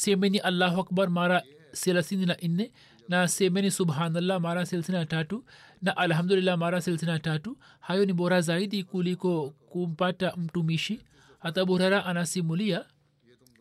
semeni 0.03 0.37
allahu 0.49 0.81
akbar 0.81 1.09
mara 1.09 1.43
thelathini 1.81 2.25
na 2.25 2.35
nne 2.41 2.71
na 3.09 3.27
semeni 3.27 3.71
subhanallah 3.71 4.37
mara 4.41 4.65
thelathini 4.65 4.97
na 4.97 5.05
tatu 5.05 5.37
na 5.81 5.97
alhamdulillah 5.97 6.57
mara 6.57 6.81
thelathini 6.81 7.11
na 7.11 7.19
tatu 7.19 7.57
hayo 7.79 8.05
ni 8.05 8.13
bora 8.13 8.41
zaidi 8.41 8.83
kuliko 8.83 9.49
kumpata 9.69 10.35
mtumishi 10.37 11.01
hata 11.39 11.65
burara 11.65 12.05
anasimulia 12.05 12.85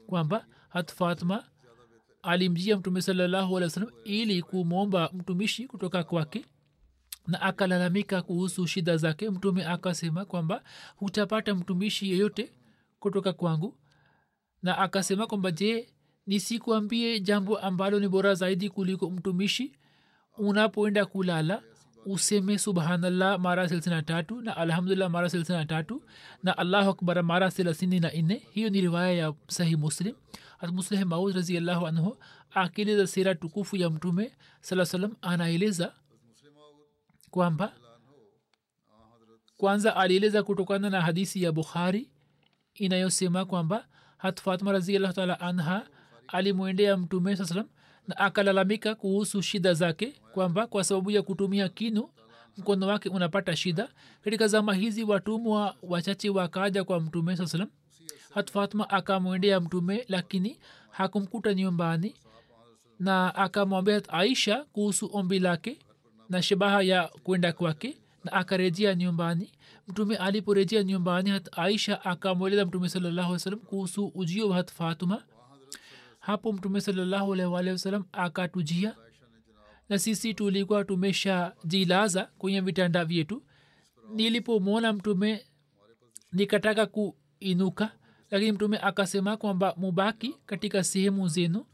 kwamba 0.06 0.46
hat 0.68 0.92
fatma 0.92 1.44
alimjia 2.22 2.76
mtume 2.76 3.02
salallahu 3.02 3.56
alehi 3.56 3.64
wa 3.64 3.70
sallam 3.70 3.90
ili 4.04 4.42
kumwomba 4.42 5.10
mtumishi 5.12 5.66
kutoka 5.66 6.04
kwake 6.04 6.44
na 7.26 7.40
akalalamika 7.40 8.22
kuhusu 8.22 8.66
shida 8.66 8.96
zake 8.96 9.30
mtume 9.30 9.64
akasema 9.66 10.24
kwamba 10.24 10.62
hutapata 10.96 11.54
mtumishi 11.54 12.10
yeyote 12.10 12.52
kutoka 13.00 13.32
kwangu 13.32 13.76
na 14.62 14.78
akasema 14.78 15.26
kwamba 15.26 15.50
je 15.50 15.88
nisikuambie 16.28 17.20
jambo 17.20 17.58
ambalo 17.58 18.00
ni 18.00 18.08
bora 18.08 18.34
zaidi 18.34 18.70
kuliko 18.70 19.10
mtumishi. 19.10 19.72
Unapoenda 20.38 21.06
kulala 21.06 21.62
useme 22.06 22.58
subhanallah 22.58 23.38
mara 23.40 23.68
thelathini 23.68 24.02
tatu 24.02 24.40
na 24.42 24.56
alhamdulillah 24.56 25.10
mara 25.10 25.28
thelathini 25.30 25.66
tatu 25.66 26.02
na 26.42 26.58
allahu 26.58 26.90
akbar 26.90 27.22
mara 27.22 27.50
thelathini 27.50 28.00
na 28.00 28.10
nne. 28.12 28.42
Hiyo 28.50 28.70
ni 28.70 28.80
riwaya 28.80 29.12
ya 29.12 29.34
sahi 29.48 29.76
muslim. 29.76 30.14
Musleh 30.72 31.04
maud 31.06 31.34
raziallahu 31.34 31.86
anhu 31.86 32.16
akieleza 32.50 33.06
sira 33.06 33.34
tukufu 33.34 33.76
ya 33.76 33.90
mtume 33.90 34.32
saa 34.60 34.84
salam 34.84 35.14
anaeleza 35.22 35.92
kwamba 37.30 37.72
kwanza 39.56 39.96
alieleza 39.96 40.42
kutokana 40.42 40.90
na 40.90 41.00
hadisi 41.00 41.42
ya 41.42 41.52
bukhari 41.52 42.10
inayosema 42.74 43.44
kwamba 43.44 43.86
hat 44.18 44.40
raziallahu 44.64 45.14
taala 45.14 45.40
anha 45.40 45.86
alimwendea 46.28 46.96
mtume 46.96 47.36
saa 47.36 47.44
salam 47.44 47.66
na 48.08 48.16
akalalamika 48.16 48.94
kuhusu 48.94 49.42
shida 49.42 49.74
zake 49.74 50.14
kwamba 50.34 50.66
kwa 50.66 50.84
sababu 50.84 51.10
ya 51.10 51.22
kutumia 51.22 51.68
kinu 51.68 52.08
mkono 52.56 52.86
wake 52.86 53.08
unapata 53.08 53.56
shida. 53.56 53.88
Katika 54.24 54.48
zama 54.48 54.74
hizi 54.74 55.04
watumwa 55.04 55.74
wachache 55.82 56.30
wakaja 56.30 56.84
kwa 56.84 57.00
mtume 57.00 57.36
saa 57.36 57.46
salam. 57.46 57.68
Hat 58.34 58.50
fatma 58.52 58.90
akamwendea 58.90 59.60
mtume 59.60 60.04
lakini 60.08 60.58
hakumkuta 60.90 61.54
nyumbani 61.54 62.14
na 63.00 63.34
akamwambia 63.34 64.02
aisha 64.08 64.64
kuhusu 64.72 65.10
ombi 65.12 65.38
lake 65.38 65.78
na 66.28 66.42
shabaha 66.42 66.82
ya 66.82 67.08
kwenda 67.22 67.52
kwake 67.52 67.98
na 68.24 68.32
akarejea 68.32 68.94
nyumbani. 68.94 69.52
Mtume 69.88 70.16
aliporejea 70.16 70.82
nyumbani 70.82 71.30
hat 71.30 71.48
aisha 71.58 72.04
akamweleza 72.04 72.66
mtume 72.66 72.88
salallahu 72.88 73.38
salam 73.38 73.58
kuhusu 73.60 74.06
ujio 74.14 74.48
wa 74.48 74.56
hat 74.56 74.72
fatuma 74.72 75.22
hapo 76.28 76.52
mtume 76.52 76.80
salallahu 76.80 77.32
alaihi 77.34 77.70
wasallam 77.70 78.04
akatujia. 78.12 78.96
Na 79.88 79.98
sisi 79.98 80.34
tulikuwa 80.34 80.84
tumesha 80.84 81.52
jilaza 81.64 82.28
kwenye 82.38 82.60
vitanda 82.60 83.04
vyetu. 83.04 83.42
Nilipomwona 84.14 84.92
mtume 84.92 85.44
nikataka 86.32 86.86
kuinuka. 86.86 87.90
Lakini 88.30 88.52
mtume 88.52 88.78
akasema 88.78 89.36
kwamba 89.36 89.74
mubaki 89.76 90.34
katika 90.46 90.84
sehemu 90.84 91.28
zenu. 91.28 91.64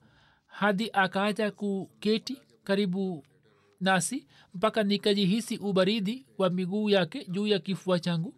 Hadi 0.46 0.90
akaja 0.92 1.50
kuketi 1.50 2.38
karibu 2.64 3.24
nasi 3.80 4.26
mpaka 4.54 4.82
nikajihisi 4.82 5.56
ubaridi 5.56 6.26
wa 6.38 6.50
miguu 6.50 6.90
yake 6.90 7.24
juu 7.24 7.46
ya 7.46 7.58
kifua 7.58 7.98
changu. 8.00 8.34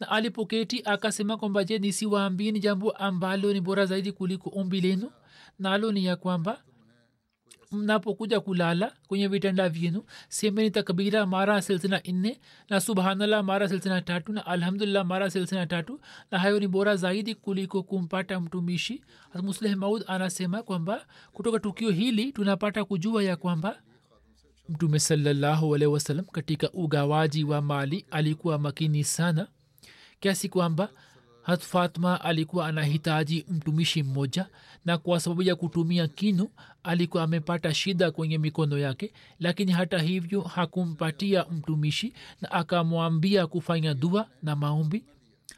Na 0.00 0.08
alipoketi 0.08 0.82
akasema 0.84 1.36
kwamba 1.36 1.64
je 1.64 1.78
nisiwaambieni 1.78 2.60
jambo 2.60 2.90
ambalo 2.90 3.52
ni 3.52 3.60
bora 3.60 3.86
zaidi 3.86 4.12
kuliko 4.12 4.50
ombi 4.54 4.80
lenu 4.80 5.10
nalo 5.58 5.92
ni 5.92 6.04
ya 6.04 6.16
kwamba 6.16 6.62
mnapokuja 7.72 8.40
kulala 8.40 8.92
kwenye 9.08 9.28
vitanda 9.28 9.68
vyenu 9.68 10.04
semeni 10.28 10.70
takbira 10.70 11.26
mara 11.26 11.62
silsina 11.62 12.00
nne 12.08 12.40
na 12.70 12.80
subhanallah 12.80 13.44
mara 13.44 13.68
silsina 13.68 14.02
tatu 14.02 14.32
na 14.32 14.46
alhamdulillah 14.46 15.04
mara 15.06 15.30
silsina 15.30 15.66
tatu 15.66 16.00
na 16.30 16.38
hayo 16.38 16.60
ni 16.60 16.68
bora 16.68 16.96
zaidi 16.96 17.34
kuliko 17.34 17.82
kumpata 17.82 18.40
mtumishi. 18.40 19.04
Musleh 19.42 19.76
maud 19.76 20.04
anasema 20.06 20.62
kwamba 20.62 21.06
kutoka 21.32 21.58
tukio 21.58 21.90
hili 21.90 22.32
tunapata 22.32 22.84
kujua 22.84 23.22
ya 23.24 23.36
kwamba 23.36 23.82
mtume 24.68 24.98
salallahu 24.98 25.74
alehi 25.74 25.92
wasallam 25.92 26.24
katika 26.24 26.72
ugawaji 26.72 27.44
wa 27.44 27.62
mali 27.62 28.06
alikuwa 28.10 28.58
makini 28.58 29.04
sana 29.04 29.48
kiasi 30.20 30.48
kwamba 30.48 30.88
hat 31.42 31.60
fatma 31.62 32.20
alikuwa 32.20 32.66
anahitaji 32.66 33.46
mtumishi 33.48 34.02
mmoja 34.02 34.46
na 34.86 34.98
kwa 34.98 35.20
sababu 35.20 35.42
ya 35.42 35.56
kutumia 35.56 36.08
kinu 36.08 36.48
alikuwa 36.82 37.22
amepata 37.22 37.74
shida 37.74 38.10
kwenye 38.10 38.38
mikono 38.38 38.78
yake 38.78 39.12
lakini 39.40 39.72
hata 39.72 39.98
hivyo 39.98 40.40
hakumpatia 40.40 41.44
mtumishi 41.50 42.12
na 42.40 42.50
akamwambia 42.52 43.46
kufanya 43.46 43.94
dua 43.94 44.28
na 44.42 44.56
maombi. 44.56 45.04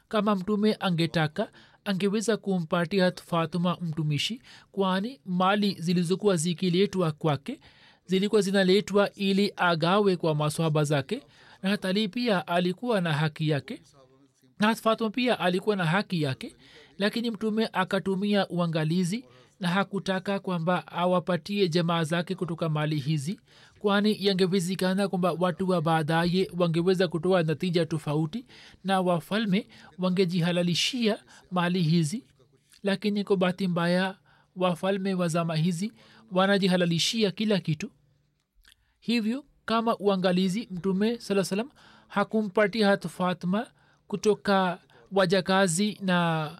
Kama 0.07 0.35
mtume 0.35 0.77
angetaka 0.79 1.51
angeweza 1.85 2.37
kumpatia 2.37 3.11
fatuma 3.11 3.77
mtumishi 3.81 4.41
kwani 4.71 5.19
mali 5.25 5.75
zilizokuwa 5.79 6.35
zikiletwa 6.35 7.11
kwake 7.11 7.59
zilikuwa 8.05 8.41
zinaletwa 8.41 9.13
ili 9.13 9.53
agawe 9.55 10.15
kwa 10.15 10.35
maswaba 10.35 10.83
zake 10.83 11.23
na 11.63 11.69
hatali 11.69 12.07
pia 12.07 12.47
alikuwa 12.47 13.01
na 13.01 13.13
haki 13.13 13.49
yake. 13.49 13.81
Na 14.59 14.75
fatuma 14.75 15.09
pia 15.09 15.39
alikuwa 15.39 15.75
na 15.75 15.85
haki 15.85 16.21
yake 16.21 16.55
lakini 16.99 17.31
mtume 17.31 17.69
akatumia 17.73 18.47
uangalizi 18.49 19.25
na 19.59 19.67
hakutaka 19.67 20.39
kwamba 20.39 20.87
awapatie 20.87 21.69
jamaa 21.69 22.03
zake 22.03 22.35
kutoka 22.35 22.69
mali 22.69 22.95
hizi 22.99 23.39
kwani 23.79 24.25
yangewezekana 24.25 25.07
kwamba 25.07 25.31
watu 25.39 25.69
wa 25.69 25.81
baadaye 25.81 26.51
wangeweza 26.57 27.07
kutoa 27.07 27.43
natija 27.43 27.85
tofauti 27.85 28.45
na 28.83 29.01
wafalme 29.01 29.67
wangejihalalishia 29.97 31.17
mali 31.51 31.81
hizi. 31.81 32.23
Lakini 32.83 33.23
kwa 33.23 33.37
bahati 33.37 33.67
mbaya 33.67 34.17
wafalme 34.55 35.13
wa 35.13 35.27
zama 35.27 35.55
hizi 35.55 35.93
wanajihalalishia 36.31 37.31
kila 37.31 37.59
kitu. 37.59 37.91
Hivyo 38.99 39.45
kama 39.65 39.97
uangalizi 39.97 40.67
mtume 40.71 41.19
saa 41.19 41.43
salam 41.43 41.69
hakumpatia 42.07 42.87
hatu 42.87 43.09
fatma 43.09 43.67
kutoka 44.07 44.79
wajakazi 45.11 45.97
na 46.01 46.51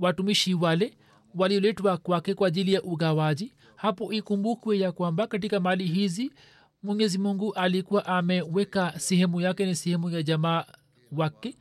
watumishi 0.00 0.54
wale 0.54 0.94
walioletwa 1.34 1.96
kwake 1.96 2.34
kwa 2.34 2.48
ajili 2.48 2.72
ya 2.72 2.82
ugawaji. 2.82 3.52
Hapo 3.76 4.12
ikumbukwe 4.12 4.78
ya 4.78 4.92
kwamba 4.92 5.26
katika 5.26 5.60
mali 5.60 5.84
hizi 5.86 6.32
mwenyezi 6.82 7.18
mungu 7.18 7.52
alikuwa 7.54 8.06
ameweka 8.06 8.92
sehemu 8.98 9.40
yake 9.40 9.66
ni 9.66 9.74
sehemu 9.74 10.10
ya 10.10 10.22
jamaa 10.22 10.64
wake. 11.12 11.54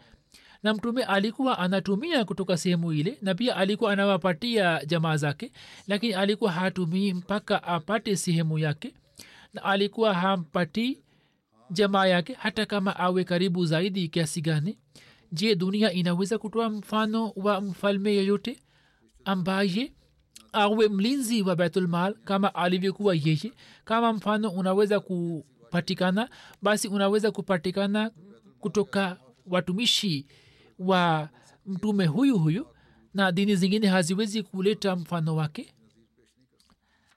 Na 0.64 0.74
mtume 0.74 1.04
alikuwa 1.04 1.60
anatumia 1.60 2.26
kutoka 2.26 2.58
sehemu 2.58 2.94
ile 2.94 3.18
na 3.22 3.36
pia 3.36 3.56
alikuwa 3.56 3.94
anawapatia 3.94 4.86
jamaa 4.86 5.18
zake 5.18 5.52
lakini 5.88 6.14
alikuwa 6.14 6.52
hatumii 6.52 7.14
mpaka 7.14 7.64
apate 7.64 8.16
sehemu 8.16 8.60
yake. 8.60 8.94
Na 9.54 9.64
alikuwa 9.64 10.14
hampatii 10.14 10.98
jamaa 11.72 12.06
yake 12.06 12.34
hata 12.40 12.66
kama 12.66 12.96
awe 13.00 13.24
karibu 13.24 13.66
zaidi 13.66 14.08
kiasi 14.08 14.42
gani 14.42 14.78
je 15.32 15.56
dunia 15.56 15.92
inaweza 15.94 16.38
kutoa 16.38 16.70
mfano 16.70 17.30
wa 17.36 17.62
mfalme 17.62 18.14
yeyote 18.16 18.60
ambaye 19.26 19.94
awe 20.54 20.88
mlinzi 20.90 21.42
wa 21.42 21.56
baitulmal 21.56 22.14
kama 22.14 22.56
alivyokuwa 22.56 23.16
yeye? 23.16 23.54
Kama 23.86 24.14
mfano 24.14 24.50
unaweza 24.50 25.00
kupatikana 25.00 26.30
basi 26.62 26.88
unaweza 26.88 27.32
kupatikana 27.32 28.12
kutoka 28.60 29.18
watumishi 29.46 30.28
wa 30.80 31.30
mtume 31.66 32.06
huyu 32.06 32.40
huyu 32.40 32.68
na 33.14 33.32
dini 33.32 33.56
zingine 33.56 33.88
haziwezi 33.88 34.44
kuleta 34.44 34.96
mfano 34.96 35.36
wake? 35.36 35.74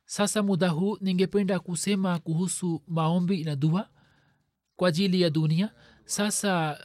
Sasa 0.07 0.43
muda 0.43 0.69
huu 0.69 0.99
ningependa 1.01 1.59
kusema 1.61 2.19
kuhusu 2.19 2.83
maombi 2.89 3.45
na 3.45 3.57
dua 3.57 3.89
kwa 4.77 4.89
ajili 4.89 5.21
ya 5.21 5.31
dunia. 5.31 5.71
Sasa 6.05 6.79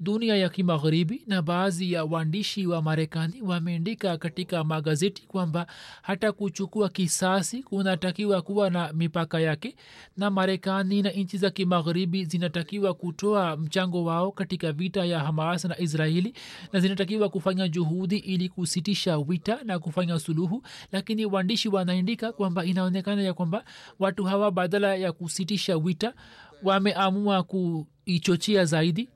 dunia 0.00 0.36
ya 0.36 0.48
kimagharibi 0.48 1.22
na 1.26 1.42
baadhi 1.42 1.92
ya 1.92 2.04
waandishi 2.04 2.66
wa 2.66 2.82
marekani 2.82 3.42
wameandika 3.42 4.18
katika 4.18 4.64
magazeti 4.64 5.26
kwamba 5.26 5.66
hata 6.02 6.32
kuchukua 6.32 6.88
kisasi 6.88 7.62
kunatakiwa 7.62 8.42
kuwa 8.42 8.70
na 8.70 8.92
mipaka 8.92 9.40
yake 9.40 9.76
na 10.16 10.30
marekani 10.30 11.02
na 11.02 11.10
nchi 11.10 11.38
za 11.38 11.50
kimagharibi 11.50 12.24
zinatakiwa 12.24 12.94
kutoa 12.94 13.56
mchango 13.56 14.04
wao 14.04 14.32
katika 14.32 14.72
vita 14.72 15.04
ya 15.04 15.20
hamas 15.20 15.64
na 15.64 15.78
israeli 15.80 16.34
na 16.72 16.80
zinatakiwa 16.80 17.28
kufanya 17.28 17.68
juhudi 17.68 18.16
ili 18.16 18.48
kusitisha 18.48 19.18
vita 19.18 19.58
na 19.64 19.78
kufanya 19.78 20.18
suluhu. 20.18 20.62
Lakini 20.92 21.26
waandishi 21.26 21.68
wanaandika 21.68 22.32
kwamba 22.32 22.64
inaonekana 22.64 23.22
ya 23.22 23.34
kwamba 23.34 23.64
watu 23.98 24.24
hawa 24.24 24.50
badala 24.50 24.94
ya 24.96 25.12
kusitisha 25.12 25.78
vita 25.78 26.14
wameamua 26.62 27.42
kuichochea 27.42 28.64
zaidi 28.64 29.08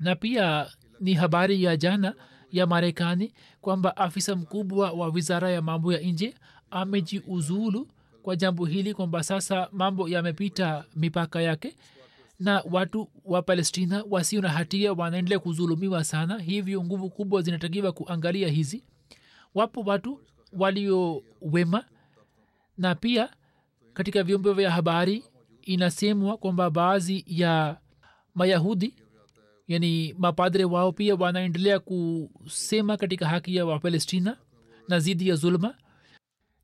na 0.00 0.16
pia 0.16 0.66
ni 1.00 1.14
habari 1.14 1.62
ya 1.62 1.76
jana 1.76 2.14
ya 2.50 2.66
marekani 2.66 3.32
kwamba 3.60 3.96
afisa 3.96 4.36
mkubwa 4.36 4.90
wa 4.92 5.08
wizara 5.08 5.50
ya 5.50 5.62
mambo 5.62 5.92
ya 5.92 6.00
nje 6.00 6.34
amejiuzulu 6.70 7.88
kwa 8.22 8.36
jambo 8.36 8.64
hili 8.64 8.94
kwamba 8.94 9.22
sasa 9.22 9.68
mambo 9.72 10.08
yamepita 10.08 10.84
mipaka 10.96 11.42
yake 11.42 11.76
na 12.38 12.62
watu 12.70 13.10
wa 13.24 13.42
palestina 13.42 14.04
wasio 14.10 14.40
na 14.42 14.48
hatia 14.48 14.92
wanaendelea 14.92 15.38
kuzulumiwa 15.38 16.04
sana 16.04 16.38
hivyo 16.38 16.84
nguvu 16.84 17.10
kubwa 17.10 17.42
zinatakiwa 17.42 17.92
kuangalia 17.92 18.48
hizi. 18.48 18.84
Wapo 19.54 19.80
watu 19.80 20.20
waliowema 20.52 21.84
na 22.78 22.94
pia 22.94 23.28
katika 23.94 24.22
vyombo 24.22 24.52
vya 24.52 24.70
habari 24.70 25.24
inasemwa 25.62 26.36
kwamba 26.36 26.70
baadhi 26.70 27.24
ya 27.26 27.76
mayahudi 28.34 28.94
yani 29.68 30.14
mapadre 30.18 30.64
wao 30.64 30.92
pia 30.92 31.14
wanaendelea 31.14 31.78
kusema 31.78 32.96
katika 32.96 33.28
haki 33.28 33.56
ya 33.56 33.66
wapalestina 33.66 34.36
na 34.88 35.00
zidi 35.00 35.28
ya 35.28 35.34
zulma 35.34 35.74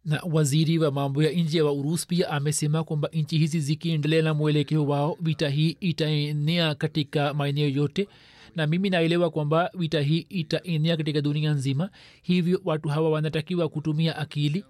na 0.04 0.22
waziri 0.32 0.78
wa 0.78 0.90
mambo 0.90 1.22
ya 1.22 1.32
nje 1.32 1.62
wa 1.62 1.72
urus 1.72 2.06
pia 2.06 2.30
amesema 2.30 2.84
kwamba 2.84 3.08
nchi 3.12 3.38
hizi 3.38 3.60
zikiendelea 3.60 4.22
na 4.22 4.34
mwelekeo 4.34 4.86
wao 4.86 5.16
vita 5.20 5.48
hii 5.48 5.76
itaenea 5.80 6.74
katika 6.74 7.34
maeneo 7.34 7.68
yote 7.68 8.08
na 8.56 8.66
mimi 8.66 8.90
naelewa 8.90 9.30
kwamba 9.30 9.70
vita 9.74 10.00
hii 10.00 10.26
itaenea 10.28 10.96
katika 10.96 11.20
dunia 11.20 11.52
nzima 11.52 11.90
hivyo 12.22 12.60
watu 12.64 12.88
hawa 12.88 13.10
wanatakiwa 13.10 13.68
kutumia 13.68 14.16
akili 14.16 14.64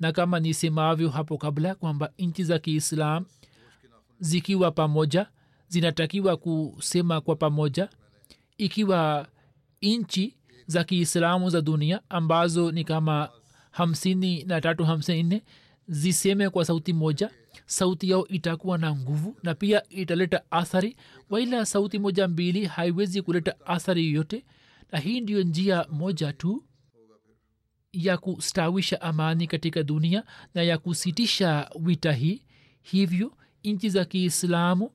na 0.00 0.12
kama 0.12 0.40
nisemavyo 0.40 1.08
hapo 1.08 1.38
kabla 1.38 1.74
kwamba 1.74 2.12
nchi 2.18 2.44
za 2.44 2.58
kiislam 2.58 3.24
zikiwa 4.20 4.70
pamoja 4.70 5.26
zinatakiwa 5.72 6.36
kusema 6.36 7.20
kwa 7.20 7.36
pamoja 7.36 7.88
ikiwa 8.58 9.28
nchi 9.82 10.36
za 10.66 10.84
kiislamu 10.84 11.50
za 11.50 11.60
dunia 11.60 12.00
ambazo 12.08 12.72
ni 12.72 12.84
kama 12.84 13.28
hamsini 13.70 14.44
na 14.44 14.60
tatu 14.60 14.84
hamsini 14.84 15.22
nne 15.22 15.42
ziseme 15.88 16.50
kwa 16.50 16.64
sauti 16.64 16.92
moja 16.92 17.30
sauti 17.66 18.10
yao 18.10 18.28
itakuwa 18.28 18.78
na 18.78 18.94
nguvu 18.96 19.36
na 19.42 19.54
pia 19.54 19.88
italeta 19.88 20.42
athari 20.50 20.96
waila 21.30 21.66
sauti 21.66 21.98
moja 21.98 22.28
mbili 22.28 22.66
haiwezi 22.66 23.22
kuleta 23.22 23.66
athari 23.66 24.06
yoyote 24.06 24.44
na 24.92 24.98
hii 24.98 25.20
ndiyo 25.20 25.42
njia 25.42 25.86
moja 25.90 26.32
tu 26.32 26.64
ya 27.92 28.16
kustawisha 28.18 29.00
amani 29.00 29.46
katika 29.46 29.82
dunia 29.82 30.24
na 30.54 30.62
ya 30.62 30.78
kusitisha 30.78 31.70
wita 31.80 32.12
hii. 32.12 32.42
Hivyo 32.82 33.32
nchi 33.64 33.88
za 33.90 34.04
kiislamu 34.04 34.90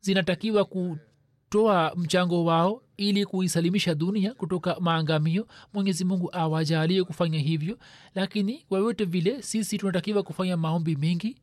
zinatakiwa 0.00 0.64
kutoa 0.64 1.92
mchango 1.96 2.44
wao 2.44 2.82
ili 2.96 3.26
kuisalimisha 3.26 3.94
dunia 3.94 4.34
kutoka 4.34 4.76
maangamio. 4.80 5.46
Mwenyezi 5.74 6.04
mungu 6.04 6.28
awajalie 6.32 7.04
kufanya 7.04 7.38
hivyo 7.38 7.78
lakini 8.14 8.66
wayote 8.70 9.04
vile 9.04 9.42
sisi 9.42 9.78
tunatakiwa 9.78 10.22
kufanya 10.22 10.56
maombi 10.56 10.96
mengi. 10.96 11.36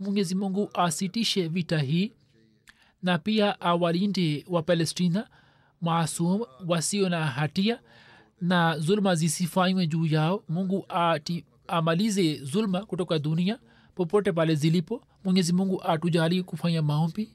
Mwenyezi 0.00 0.34
mungu 0.34 0.70
asitishe 0.74 1.48
vita 1.48 1.78
hii 1.78 2.12
na 3.02 3.18
pia 3.18 3.60
awalinde 3.60 4.44
wa 4.48 4.62
palestina 4.62 5.28
maasum 5.80 6.40
wasio 6.66 7.08
na 7.08 7.26
hatia 7.26 7.80
na 8.40 8.78
zulma 8.78 9.14
zisifanywe 9.14 9.86
juu 9.86 10.06
yao. 10.06 10.44
Mungu 10.48 10.84
ati, 10.88 11.44
amalize 11.68 12.34
zulma 12.44 12.86
kutoka 12.86 13.18
dunia 13.18 13.58
popote 13.94 14.32
pale 14.32 14.54
zilipo. 14.54 15.02
Mwenyezi 15.24 15.52
mungu 15.52 15.82
atujali 15.84 16.42
kufanya 16.42 16.82
maombi 16.82 17.34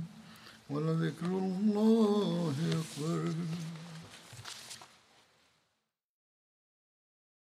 ولذكر 0.70 1.26
الله 1.26 2.54
أكبر 2.72 3.32